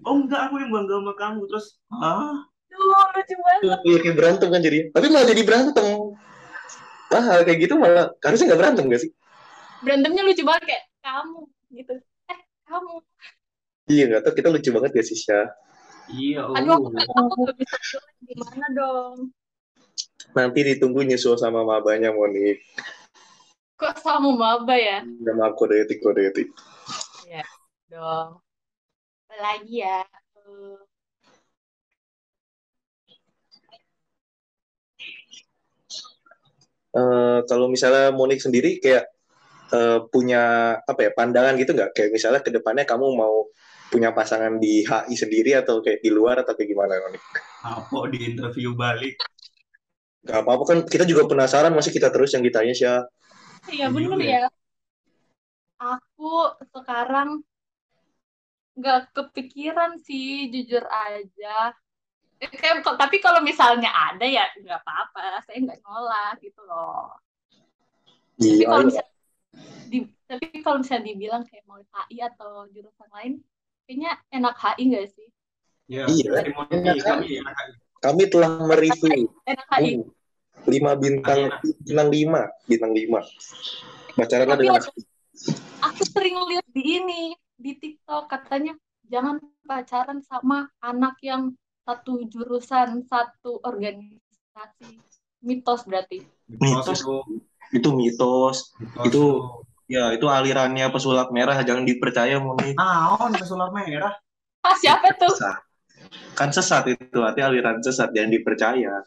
Oh 0.00 0.16
enggak, 0.16 0.48
aku 0.48 0.56
yang 0.56 0.72
bangga 0.72 0.96
sama 0.96 1.12
kamu. 1.12 1.40
Terus, 1.44 1.66
ah, 1.92 2.32
Duh, 2.72 2.80
lucu 3.12 3.34
banget. 3.36 3.78
Iya, 3.84 3.98
kayak 4.00 4.16
berantem 4.16 4.48
kan 4.48 4.60
jadi 4.64 4.78
tapi 4.94 5.06
malah 5.12 5.28
jadi 5.28 5.42
berantem 5.44 5.86
ah 7.10 7.22
hal 7.22 7.40
kayak 7.42 7.58
gitu 7.66 7.74
malah 7.74 8.14
harusnya 8.22 8.46
nggak 8.54 8.60
berantem 8.60 8.84
gak 8.86 9.02
sih 9.02 9.10
Berantemnya 9.80 10.22
lucu 10.22 10.44
banget 10.44 10.62
kayak 10.68 10.84
kamu 11.00 11.40
gitu. 11.72 11.94
Eh, 12.28 12.40
kamu. 12.68 12.94
iya 13.88 14.04
nggak 14.06 14.22
tahu 14.22 14.34
kita 14.36 14.48
lucu 14.52 14.68
banget 14.70 14.92
ya 14.94 15.02
sih 15.02 15.16
Syah 15.16 15.48
iya. 16.10 16.44
Aduh, 16.44 16.76
aku, 16.76 16.88
uh. 16.92 17.18
aku 17.18 17.38
gak 17.48 17.56
bisa 17.56 17.98
gimana 18.22 18.66
dong. 18.72 19.16
nanti 20.30 20.60
ditunggu 20.62 21.02
nyusul 21.02 21.34
sama 21.34 21.64
mabanya 21.64 22.12
Monik 22.12 22.60
Kok 23.74 23.96
sama 23.98 24.30
maba 24.36 24.76
ya? 24.76 25.00
sama 25.00 25.56
kode 25.56 25.80
etik 25.80 26.04
kode 26.04 26.28
etik 26.28 26.48
Ya, 27.24 27.46
dong. 27.86 28.42
Apa 29.30 29.36
lagi 29.38 29.80
ya? 29.80 30.02
Eh, 30.36 30.76
Eh, 36.90 37.38
kalau 37.46 37.70
misalnya 37.70 38.10
Monik 38.10 38.42
sendiri 38.42 38.82
kayak 38.82 39.06
eh, 39.70 39.98
punya 40.10 40.74
apa 40.82 41.00
ya 41.06 41.10
pandangan 41.14 41.54
gitu 41.54 41.70
nggak 41.70 41.94
kayak 41.94 42.10
misalnya 42.10 42.40
ke 42.42 42.50
depannya 42.50 42.82
kamu 42.82 43.06
mau 43.14 43.46
punya 43.90 44.10
pasangan 44.14 44.58
di 44.58 44.86
HI 44.86 45.14
sendiri 45.14 45.54
atau 45.58 45.82
kayak 45.82 46.02
di 46.02 46.10
luar 46.10 46.42
atau 46.42 46.54
kayak 46.58 46.70
gimana 46.70 46.98
Monik? 47.06 47.22
Apa 47.62 48.10
di 48.10 48.18
interview 48.34 48.74
balik? 48.74 49.18
Gak 50.20 50.44
apa-apa 50.44 50.64
kan 50.68 50.78
kita 50.84 51.08
juga 51.08 51.24
penasaran 51.24 51.72
masih 51.72 51.96
kita 51.96 52.12
terus 52.12 52.36
yang 52.36 52.44
ditanya 52.44 52.76
sih 52.76 52.84
Iya 52.84 53.08
Iya 53.72 53.86
bener 53.88 54.18
juga 54.18 54.24
ya. 54.26 54.44
Aku 55.80 56.60
sekarang 56.76 57.40
nggak 58.76 59.16
kepikiran 59.16 59.96
sih, 60.00 60.48
jujur 60.52 60.84
aja. 60.88 61.72
Kayak- 62.40 62.96
tapi 62.96 63.20
kalau 63.20 63.44
misalnya 63.44 63.92
ada 63.92 64.24
ya 64.24 64.48
nggak 64.56 64.80
apa-apa, 64.80 65.44
saya 65.44 65.60
nggak 65.60 65.84
nolak 65.84 66.40
gitu 66.40 66.64
loh. 66.64 67.12
Tapi 68.40 68.56
Iya, 68.56 68.64
kalau 68.64 68.80
iya. 68.80 68.88
misalnya 68.88 69.12
di, 69.90 69.98
tapi 70.24 70.44
kalau 70.64 70.76
misalnya 70.80 71.04
dibilang 71.12 71.42
kayak 71.44 71.64
mau 71.68 71.76
HI 71.76 72.16
atau 72.24 72.64
jurusan 72.72 73.08
lain, 73.12 73.32
kayaknya 73.84 74.16
enak 74.32 74.56
HI 74.56 74.82
nggak 74.88 75.06
sih? 75.12 75.28
Ya, 75.84 76.08
Iya, 76.08 76.24
testimoni 76.32 76.74
enak 76.80 76.96
kami 77.04 77.26
enak 77.44 77.52
kan? 77.52 77.68
Kami 78.00 78.22
telah 78.32 78.50
mereview 78.64 79.28
Enak 79.44 79.68
HI. 79.68 79.92
uh, 80.00 80.08
lima 80.64 80.92
bintang 80.96 81.40
bintang 81.84 82.08
lima 82.08 82.40
bintang 82.64 82.92
lima. 82.96 83.20
Pacaranlah 84.16 84.56
Tapi 84.56 84.64
dengan 84.64 84.80
ada- 84.80 84.92
aku 85.84 86.02
sering 86.08 86.36
lihat 86.48 86.66
di 86.72 86.82
ini 86.96 87.22
di 87.56 87.76
TikTok 87.76 88.32
katanya 88.32 88.72
jangan 89.04 89.36
pacaran 89.68 90.24
sama 90.24 90.72
anak 90.80 91.20
yang 91.20 91.52
satu 91.80 92.22
jurusan 92.28 93.02
satu 93.08 93.58
organisasi 93.64 95.00
mitos 95.42 95.82
berarti 95.88 96.22
Mitos 96.50 97.00
itu, 97.00 97.16
itu 97.72 97.88
mitos. 97.94 98.74
mitos 98.78 99.06
Itu- 99.08 99.64
Ya 99.90 100.14
itu 100.14 100.30
alirannya 100.30 100.86
pesulap 100.94 101.34
merah 101.34 101.58
jangan 101.66 101.82
dipercaya 101.82 102.38
Monik. 102.38 102.78
Naon 102.78 103.34
pesulap 103.34 103.74
merah? 103.74 104.14
ah 104.62 104.76
siapa 104.78 105.10
tuh 105.18 105.34
Sesat. 105.34 105.58
Kan 106.38 106.54
sesat 106.54 106.86
itu, 106.94 107.18
arti 107.18 107.42
aliran 107.42 107.82
sesat 107.82 108.14
jangan 108.14 108.30
dipercaya. 108.30 109.02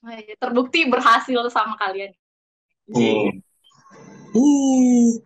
Nah, 0.00 0.16
ya, 0.16 0.32
terbukti 0.40 0.88
berhasil 0.88 1.36
sama 1.52 1.76
kalian 1.76 2.16
Hmm. 2.88 3.28
Hmm. 4.32 5.20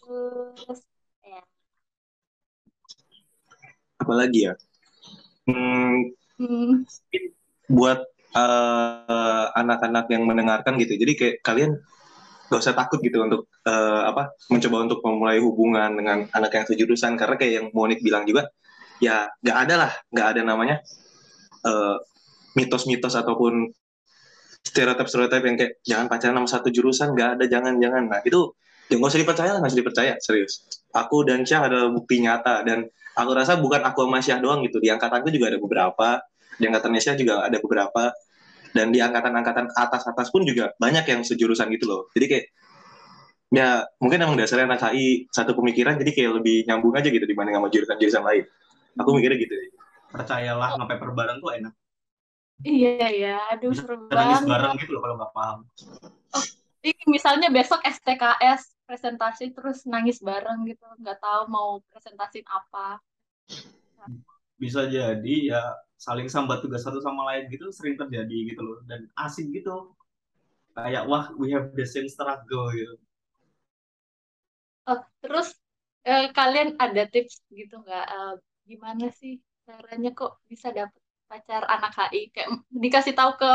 terus 0.00 0.80
ya 1.20 1.42
lagi 4.08 4.40
ya? 4.48 4.54
Hmm, 5.46 6.12
buat 7.66 7.98
eh, 8.32 9.46
anak-anak 9.58 10.06
yang 10.12 10.22
mendengarkan 10.26 10.78
gitu. 10.78 10.94
Jadi 10.96 11.12
kayak 11.18 11.36
kalian 11.42 11.82
gak 12.52 12.60
usah 12.60 12.76
takut 12.76 13.00
gitu 13.00 13.24
untuk 13.24 13.48
eh, 13.64 14.02
apa 14.04 14.36
mencoba 14.52 14.76
untuk 14.84 15.00
memulai 15.00 15.40
hubungan 15.40 15.90
dengan 15.96 16.28
anak 16.36 16.52
yang 16.52 16.66
sejurusan 16.68 17.16
karena 17.16 17.40
kayak 17.40 17.52
yang 17.56 17.66
Monik 17.72 18.04
bilang 18.04 18.28
juga 18.28 18.52
ya 19.00 19.32
gak 19.40 19.56
ada 19.68 19.74
lah 19.88 19.92
gak 20.12 20.36
ada 20.36 20.40
namanya 20.44 20.84
eh, 21.64 21.96
mitos-mitos 22.52 23.16
ataupun 23.16 23.72
stereotip-stereotip 24.68 25.42
yang 25.48 25.56
kayak 25.56 25.72
jangan 25.80 26.06
pacaran 26.12 26.36
sama 26.44 26.48
satu 26.52 26.68
jurusan 26.68 27.16
gak 27.16 27.40
ada 27.40 27.44
jangan 27.48 27.80
jangan 27.80 28.04
nah 28.12 28.20
itu 28.20 28.52
ya 28.92 29.00
nggak 29.00 29.08
usah 29.08 29.20
dipercaya 29.24 29.50
nggak 29.56 29.72
usah 29.72 29.80
dipercaya 29.80 30.12
serius. 30.20 30.68
Aku 30.92 31.24
dan 31.24 31.48
Syah 31.48 31.64
ada 31.72 31.88
bukti 31.88 32.20
nyata 32.20 32.60
dan 32.68 32.84
aku 33.16 33.30
rasa 33.32 33.56
bukan 33.56 33.80
aku 33.80 34.04
sama 34.04 34.20
Syah 34.20 34.38
doang 34.44 34.60
gitu. 34.68 34.76
Di 34.84 34.92
angkatanku 34.92 35.32
juga 35.32 35.48
ada 35.48 35.58
beberapa 35.58 36.20
di 36.60 36.64
angkatan 36.68 36.92
Syah 37.00 37.16
juga 37.16 37.48
ada 37.48 37.56
beberapa 37.56 38.12
dan 38.76 38.92
di 38.92 39.00
angkatan-angkatan 39.00 39.72
atas-atas 39.72 40.28
pun 40.28 40.44
juga 40.44 40.76
banyak 40.76 41.04
yang 41.08 41.20
sejurusan 41.24 41.72
gitu 41.72 41.88
loh. 41.88 42.12
Jadi 42.12 42.26
kayak 42.28 42.46
ya 43.52 43.84
mungkin 44.00 44.20
emang 44.20 44.36
dasarnya 44.36 44.68
anak 44.68 44.80
HI 44.92 45.28
satu 45.28 45.52
pemikiran 45.56 45.96
jadi 46.00 46.12
kayak 46.12 46.32
lebih 46.40 46.64
nyambung 46.68 46.92
aja 46.96 47.08
gitu 47.08 47.24
dibanding 47.24 47.56
sama 47.56 47.68
jurusan-jurusan 47.72 48.24
lain. 48.24 48.44
Aku 49.00 49.16
mikirnya 49.16 49.40
gitu 49.40 49.54
Percayalah 50.12 50.76
ngepaper 50.76 51.16
bareng 51.16 51.40
tuh 51.40 51.56
enak. 51.56 51.72
Iya 52.62 53.08
ya, 53.10 53.36
aduh 53.50 53.74
Bisa 53.74 53.82
seru 53.82 54.06
nangis 54.06 54.44
banget. 54.44 54.52
bareng 54.54 54.72
gitu 54.78 54.90
loh 54.94 55.00
kalau 55.02 55.14
nggak 55.18 55.32
paham. 55.34 55.58
Ini 56.82 57.02
misalnya 57.06 57.48
besok 57.50 57.80
STKS 57.82 58.81
presentasi 58.92 59.44
terus 59.56 59.78
nangis 59.92 60.18
bareng 60.28 60.60
gitu, 60.70 60.84
nggak 61.00 61.18
tahu 61.24 61.42
mau 61.56 61.70
presentasiin 61.92 62.44
apa. 62.58 63.00
Bisa 64.60 64.86
jadi 64.86 65.34
ya 65.50 65.62
saling 65.98 66.28
sambat 66.30 66.62
tugas 66.62 66.82
satu 66.86 66.98
sama 67.02 67.26
lain 67.34 67.50
gitu 67.50 67.66
sering 67.74 67.98
terjadi 67.98 68.36
gitu 68.54 68.62
loh 68.62 68.78
dan 68.86 69.08
asik 69.18 69.48
gitu. 69.50 69.90
Kayak 70.76 71.04
wah 71.10 71.26
we 71.40 71.52
have 71.54 71.72
the 71.78 71.86
same 71.86 72.08
struggle 72.10 72.68
gitu. 72.74 72.94
Oh, 74.90 74.98
terus 75.22 75.48
eh, 76.08 76.24
kalian 76.38 76.68
ada 76.84 77.02
tips 77.12 77.34
gitu 77.58 77.74
nggak? 77.82 78.04
Eh, 78.14 78.32
gimana 78.70 79.04
sih 79.20 79.32
caranya 79.66 80.08
kok 80.18 80.32
bisa 80.50 80.68
dapet 80.78 81.02
pacar 81.30 81.62
anak 81.74 81.92
HI? 81.98 82.20
Kayak 82.34 82.48
dikasih 82.84 83.14
tahu 83.18 83.30
ke 83.42 83.50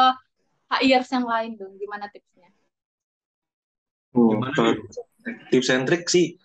HIers 0.72 1.10
yang 1.16 1.26
lain 1.34 1.52
dong, 1.60 1.74
gimana 1.82 2.06
tipsnya? 2.14 2.50
Hmm, 4.14 4.28
Gimana 4.32 4.52
kalau? 4.56 4.74
Tips 5.50 5.70
and 5.74 5.88
sih. 6.08 6.36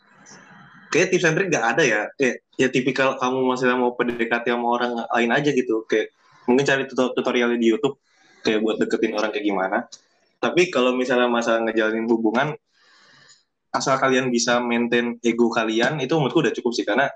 Kayak 0.93 1.09
tips 1.15 1.25
and 1.25 1.39
nggak 1.39 1.65
ada 1.77 1.83
ya. 1.83 2.01
Kayak 2.19 2.37
ya 2.59 2.69
tipikal 2.69 3.17
kamu 3.17 3.39
masih 3.49 3.73
mau 3.75 3.95
PDKT 3.97 4.53
sama 4.53 4.67
orang 4.77 4.93
lain 5.09 5.31
aja 5.33 5.51
gitu. 5.51 5.85
Kayak 5.89 6.13
mungkin 6.47 6.65
cari 6.67 6.83
tuto- 6.91 7.13
tutorial 7.15 7.55
di 7.57 7.71
YouTube 7.71 7.99
kayak 8.43 8.61
buat 8.61 8.77
deketin 8.83 9.15
orang 9.15 9.31
kayak 9.31 9.47
gimana. 9.47 9.79
Tapi 10.43 10.75
kalau 10.75 10.93
misalnya 10.93 11.31
masalah 11.31 11.63
ngejalanin 11.63 12.11
hubungan 12.11 12.59
asal 13.73 13.97
kalian 13.97 14.29
bisa 14.29 14.61
maintain 14.61 15.17
ego 15.25 15.49
kalian 15.49 15.97
itu 16.03 16.13
menurutku 16.19 16.43
udah 16.43 16.53
cukup 16.53 16.73
sih. 16.75 16.85
Karena 16.85 17.07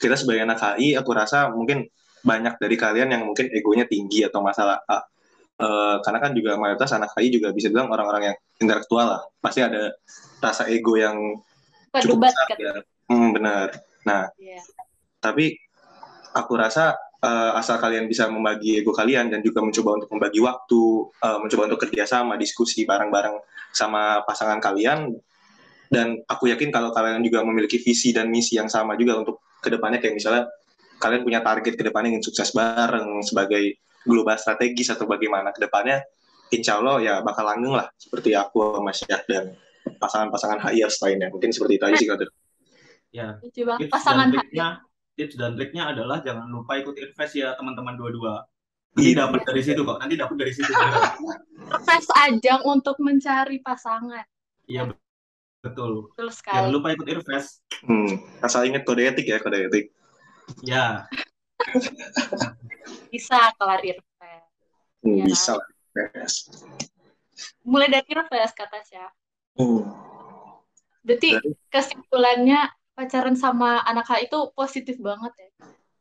kita 0.00 0.18
sebagai 0.18 0.42
anak 0.42 0.58
HI 0.58 0.98
aku 0.98 1.10
rasa 1.14 1.52
mungkin 1.52 1.86
banyak 2.22 2.58
dari 2.58 2.76
kalian 2.78 3.08
yang 3.12 3.22
mungkin 3.28 3.50
egonya 3.50 3.86
tinggi 3.86 4.26
atau 4.26 4.42
masalah 4.42 4.82
eh, 5.62 5.96
karena 6.02 6.18
kan 6.18 6.32
juga 6.34 6.58
mayoritas 6.58 6.90
anak 6.92 7.14
HI 7.14 7.30
juga 7.30 7.54
bisa 7.54 7.70
bilang 7.70 7.86
orang-orang 7.88 8.34
yang 8.34 8.36
intelektual 8.58 9.06
lah 9.06 9.22
pasti 9.38 9.62
ada 9.62 9.94
rasa 10.42 10.66
ego 10.66 10.98
yang 10.98 11.38
Suka 11.94 11.98
cukup 12.02 12.18
besar 12.26 12.44
kan? 12.50 12.56
ya. 12.58 12.72
Hmm, 13.06 13.30
benar. 13.36 13.68
Nah, 14.02 14.22
Iya. 14.34 14.60
tapi 15.22 15.54
aku 16.34 16.52
rasa 16.58 16.96
eh, 17.22 17.52
asal 17.54 17.78
kalian 17.78 18.10
bisa 18.10 18.26
membagi 18.26 18.82
ego 18.82 18.90
kalian 18.90 19.30
dan 19.30 19.46
juga 19.46 19.62
mencoba 19.62 19.94
untuk 20.02 20.10
membagi 20.10 20.42
waktu, 20.42 20.82
eh, 21.22 21.38
mencoba 21.38 21.62
untuk 21.70 21.80
kerjasama, 21.86 22.34
diskusi 22.34 22.82
bareng-bareng 22.82 23.38
sama 23.70 24.26
pasangan 24.26 24.58
kalian, 24.58 25.14
dan 25.86 26.18
aku 26.26 26.50
yakin 26.50 26.74
kalau 26.74 26.90
kalian 26.90 27.22
juga 27.22 27.46
memiliki 27.46 27.78
visi 27.78 28.10
dan 28.10 28.26
misi 28.26 28.58
yang 28.58 28.66
sama 28.66 28.98
juga 28.98 29.22
untuk 29.22 29.38
ke 29.62 29.70
depannya 29.70 30.02
kayak 30.02 30.18
misalnya 30.18 30.50
kalian 30.98 31.22
punya 31.22 31.40
target 31.46 31.78
ke 31.78 31.84
depannya 31.86 32.18
ingin 32.18 32.24
sukses 32.26 32.50
bareng 32.50 33.22
sebagai 33.22 33.78
global 34.04 34.36
strategis 34.36 34.88
atau 34.88 35.04
bagaimana 35.04 35.50
ke 35.50 35.60
depannya, 35.60 36.02
insya 36.48 36.78
Allah 36.78 36.98
ya 36.98 37.14
bakal 37.20 37.44
langgeng 37.44 37.72
lah 37.72 37.88
seperti 37.94 38.32
aku 38.32 38.76
sama 38.76 38.92
Syah 38.92 39.22
dan 39.24 39.44
pasangan-pasangan 39.96 40.58
HIers 40.62 40.98
lainnya. 41.00 41.28
Mungkin 41.28 41.50
seperti 41.50 41.76
itu 41.76 41.84
aja 41.84 41.96
sih 41.96 42.06
kalau 42.06 42.26
Ya, 43.12 43.36
Lucu 43.38 43.60
banget. 43.62 43.80
tips 43.86 43.92
Pasangan 43.92 44.26
dan 44.26 44.32
HI. 44.32 44.40
triknya 44.40 44.68
tips 45.12 45.34
dan 45.36 45.50
triknya 45.52 45.84
adalah 45.86 46.18
jangan 46.20 46.48
lupa 46.48 46.72
ikut 46.74 46.96
invest 46.96 47.34
ya 47.34 47.52
teman-teman 47.54 47.92
dua-dua. 47.94 48.40
Nanti 48.92 49.12
Iya. 49.12 49.24
dapat 49.24 49.40
dari 49.44 49.62
situ 49.62 49.80
kok. 49.82 49.96
Nanti 50.00 50.14
dapat 50.16 50.36
dari 50.36 50.52
situ. 50.52 50.72
Tes 51.84 52.06
ajang 52.10 52.60
untuk 52.64 52.96
mencari 52.98 53.60
pasangan. 53.60 54.24
Iya 54.64 54.88
betul. 55.60 56.08
Betul 56.08 56.28
Jangan 56.28 56.32
sekali. 56.32 56.72
lupa 56.72 56.88
ikut 56.90 57.06
invest. 57.06 57.60
Hmm, 57.82 58.12
asal 58.40 58.64
ingat 58.64 58.82
kode 58.82 59.04
etik 59.04 59.26
ya 59.26 59.38
kode 59.38 59.68
etik. 59.68 59.92
Ya, 60.60 61.04
Bisa 63.12 63.38
kelar 63.56 63.80
Irfan. 63.84 64.42
Hmm, 65.02 65.14
Iya. 65.18 65.24
bisa 65.26 65.52
lah. 65.58 65.68
Mulai 67.66 67.88
dari 67.90 68.08
Irfan 68.10 68.48
kata 68.54 68.78
Syah. 68.86 69.10
Hmm. 69.58 69.82
Berarti 71.02 71.34
kesimpulannya 71.68 72.70
pacaran 72.94 73.34
sama 73.34 73.82
anak 73.82 74.06
HI 74.06 74.30
itu 74.30 74.38
positif 74.54 74.96
banget 75.02 75.32
ya. 75.38 75.50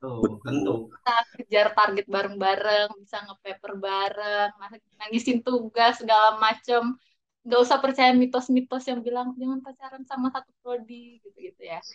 tuh 0.02 0.42
tentu. 0.42 0.90
Bisa 0.90 1.16
kejar 1.38 1.68
target 1.78 2.10
bareng-bareng, 2.10 2.90
bisa 3.06 3.22
ngepaper 3.22 3.78
bareng, 3.78 4.50
nangisin 4.98 5.46
tugas 5.46 6.02
segala 6.02 6.42
macem. 6.42 6.98
Nggak 7.46 7.62
usah 7.62 7.78
percaya 7.78 8.10
mitos-mitos 8.10 8.82
yang 8.90 9.06
bilang 9.06 9.38
jangan 9.38 9.62
pacaran 9.62 10.02
sama 10.10 10.34
satu 10.34 10.50
prodi 10.66 11.22
gitu-gitu 11.22 11.70
ya. 11.70 11.86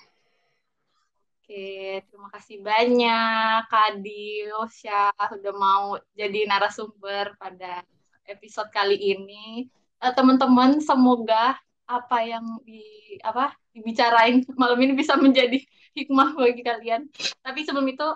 Oke, 1.47 2.03
terima 2.11 2.27
kasih 2.35 2.59
banyak 2.59 3.71
Kak 3.71 4.03
Dio, 4.03 4.67
Syah 4.67 5.15
sudah 5.31 5.55
mau 5.55 5.95
jadi 6.19 6.43
narasumber 6.43 7.39
pada 7.39 7.87
episode 8.27 8.67
kali 8.75 8.99
ini. 8.99 9.71
Eh, 10.03 10.11
Teman-teman, 10.11 10.83
semoga 10.83 11.55
apa 11.87 12.19
yang 12.27 12.43
di 12.67 12.83
apa 13.23 13.55
dibicarain 13.71 14.43
malam 14.59 14.75
ini 14.83 14.99
bisa 14.99 15.15
menjadi 15.15 15.63
hikmah 15.95 16.35
bagi 16.35 16.67
kalian. 16.67 17.07
Tapi 17.15 17.63
sebelum 17.63 17.95
itu 17.95 18.07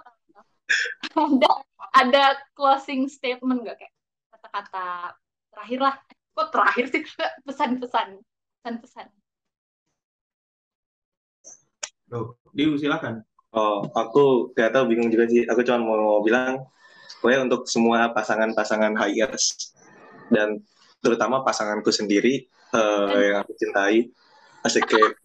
ada 1.14 1.50
ada 1.94 2.24
closing 2.58 3.06
statement 3.06 3.62
nggak 3.62 3.78
kayak 3.78 3.94
kata-kata 4.34 5.14
terakhir 5.54 5.78
lah. 5.78 5.94
Kok 6.34 6.50
terakhir 6.50 6.84
sih? 6.90 7.06
Pesan-pesan, 7.46 8.18
pesan-pesan. 8.58 9.06
Tuh, 12.10 12.34
Diu 12.50 12.74
silakan. 12.76 13.22
Oh, 13.50 13.82
aku 13.94 14.54
gak 14.54 14.74
tahu 14.74 14.94
bingung 14.94 15.10
juga 15.10 15.26
sih. 15.26 15.42
Aku 15.50 15.66
cuma 15.66 15.82
mau 15.82 16.22
bilang, 16.22 16.62
pokoknya 17.18 17.50
untuk 17.50 17.66
semua 17.66 18.14
pasangan-pasangan 18.14 18.94
hires 18.94 19.74
dan 20.30 20.62
terutama 21.02 21.42
pasanganku 21.42 21.90
sendiri 21.90 22.46
eh, 22.74 23.18
yang 23.26 23.42
aku 23.42 23.52
cintai, 23.58 24.06
asik 24.62 24.86
kayak. 24.86 25.18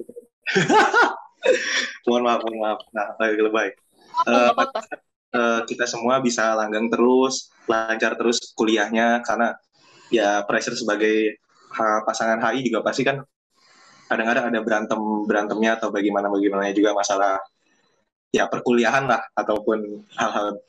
mohon 2.09 2.25
maaf, 2.25 2.41
mohon 2.41 2.57
maaf. 2.61 2.79
Nah, 2.89 3.13
lagi 3.21 3.41
lebay. 3.41 3.69
Eh, 4.25 4.49
apa-apa. 4.53 4.79
eh, 5.35 5.61
kita 5.69 5.85
semua 5.85 6.17
bisa 6.17 6.57
langgeng 6.57 6.89
terus, 6.89 7.53
lancar 7.69 8.17
terus 8.17 8.41
kuliahnya 8.57 9.21
karena 9.21 9.53
ya 10.09 10.41
pressure 10.49 10.77
sebagai 10.77 11.37
pasangan 12.07 12.39
HI 12.39 12.71
juga 12.71 12.81
pasti 12.85 13.03
kan 13.03 13.19
kadang-kadang 14.05 14.45
ada 14.53 14.59
berantem 14.61 15.01
berantemnya 15.25 15.71
atau 15.77 15.89
bagaimana 15.89 16.29
bagaimana 16.29 16.69
juga 16.73 16.93
masalah 16.93 17.41
ya 18.29 18.45
perkuliahan 18.51 19.07
lah 19.07 19.21
ataupun 19.33 20.05
hal-hal 20.19 20.59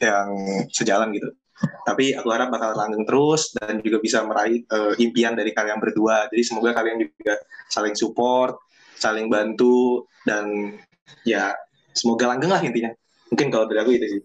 yang 0.00 0.28
sejalan 0.72 1.12
gitu. 1.16 1.28
Tapi 1.60 2.16
aku 2.16 2.28
harap 2.32 2.48
bakal 2.48 2.72
langgeng 2.72 3.04
terus 3.04 3.52
dan 3.52 3.84
juga 3.84 4.00
bisa 4.00 4.24
meraih 4.24 4.64
eh, 4.64 4.92
impian 5.00 5.36
dari 5.36 5.52
kalian 5.52 5.76
berdua. 5.76 6.28
Jadi 6.32 6.42
semoga 6.44 6.72
kalian 6.72 7.04
juga 7.04 7.36
saling 7.68 7.92
support, 7.92 8.56
saling 8.96 9.28
bantu 9.28 10.08
dan 10.24 10.76
ya 11.24 11.52
semoga 11.92 12.32
langgeng 12.32 12.52
lah 12.52 12.62
intinya. 12.64 12.92
Mungkin 13.28 13.48
kalau 13.52 13.68
dari 13.68 13.80
aku 13.84 13.92
itu 13.92 14.06
sih. 14.08 14.22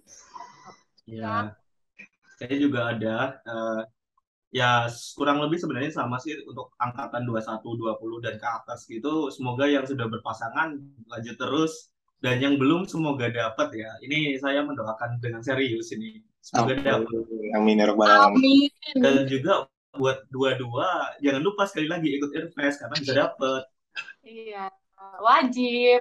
Ya, 1.05 1.53
saya 2.39 2.55
juga 2.55 2.95
ada. 2.95 3.39
eh, 3.43 3.81
ya 4.55 4.87
kurang 5.19 5.43
lebih 5.43 5.59
sebenarnya 5.59 5.91
sama 5.91 6.15
sih 6.15 6.31
untuk 6.47 6.71
angkatan 6.79 7.27
21, 7.27 7.59
20 7.59 8.23
dan 8.23 8.35
ke 8.39 8.47
atas 8.47 8.87
gitu. 8.87 9.27
Semoga 9.27 9.67
yang 9.67 9.83
sudah 9.83 10.07
berpasangan 10.07 10.79
lanjut 11.11 11.35
terus 11.35 11.91
dan 12.23 12.39
yang 12.39 12.55
belum 12.55 12.87
semoga 12.87 13.27
dapat 13.27 13.75
ya. 13.75 13.91
Ini 13.99 14.39
saya 14.39 14.63
mendoakan 14.63 15.19
dengan 15.19 15.43
serius 15.43 15.91
ini. 15.91 16.23
Semoga 16.39 16.79
dapat. 16.79 17.11
Amin 17.51 17.83
ya 17.83 17.91
rabbal 17.91 18.07
alamin. 18.07 18.71
Amin. 18.95 19.03
Dan 19.03 19.27
juga 19.27 19.67
buat 19.91 20.23
dua-dua 20.31 21.19
jangan 21.19 21.43
lupa 21.43 21.67
sekali 21.67 21.91
lagi 21.91 22.15
ikut 22.15 22.31
Irfest 22.31 22.79
karena 22.79 22.95
bisa 22.95 23.11
dapat. 23.11 23.63
Iya, 24.23 24.71
wajib. 25.19 25.99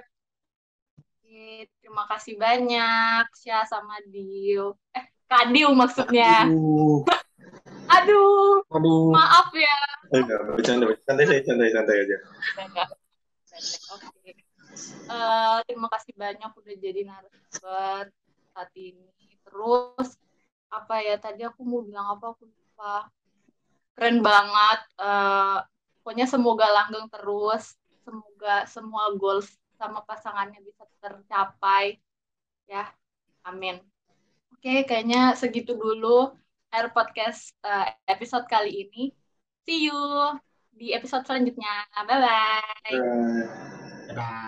Oke, 0.95 1.67
terima 1.83 2.07
kasih 2.07 2.39
banyak 2.39 3.25
Syah 3.35 3.67
sama 3.67 3.99
Dio. 4.07 4.79
Eh, 4.95 5.11
Kadiu 5.27 5.75
maksudnya. 5.75 6.47
Aduh. 6.47 7.03
Aduh, 7.65 8.61
Aduh. 8.69 9.13
maaf 9.13 9.49
ya. 9.53 9.77
Enggak, 10.13 10.39
bercanda, 10.45 10.85
santai 11.01 11.25
saya, 11.25 11.41
santai, 11.41 11.73
santai 11.73 11.95
aja. 12.05 12.17
Eh, 15.05 15.57
terima 15.65 15.87
kasih 15.87 16.13
banyak 16.13 16.51
udah 16.51 16.75
jadi 16.77 17.01
narasumber 17.07 18.11
saat 18.53 18.71
ini. 18.75 19.09
Terus 19.41 20.07
apa 20.69 20.95
ya 21.01 21.15
tadi 21.15 21.41
aku 21.47 21.63
mau 21.65 21.81
bilang 21.81 22.19
apa 22.19 22.35
aku 22.35 22.45
lupa. 22.45 23.09
Keren 23.97 24.19
banget. 24.21 24.79
Eh, 25.01 25.57
pokoknya 26.01 26.25
semoga 26.29 26.67
langgeng 26.69 27.07
terus. 27.09 27.73
Semoga 28.05 28.69
semua 28.69 29.09
goals 29.17 29.49
sama 29.81 30.05
pasangannya 30.05 30.61
bisa 30.61 30.85
tercapai. 31.01 31.97
Ya, 32.69 32.93
amin. 33.41 33.81
Oke, 34.53 34.85
kayaknya 34.85 35.33
segitu 35.33 35.73
dulu 35.73 36.33
Air 36.75 36.91
Podcast 36.91 37.55
eh, 37.63 37.95
episode 38.11 38.43
kali 38.51 38.87
ini. 38.87 39.03
See 39.63 39.87
you 39.87 39.95
di 40.75 40.91
episode 40.91 41.23
selanjutnya. 41.23 41.87
Bye-bye. 41.95 42.19
Bye. 42.19 42.99
Dadah. 44.11 44.43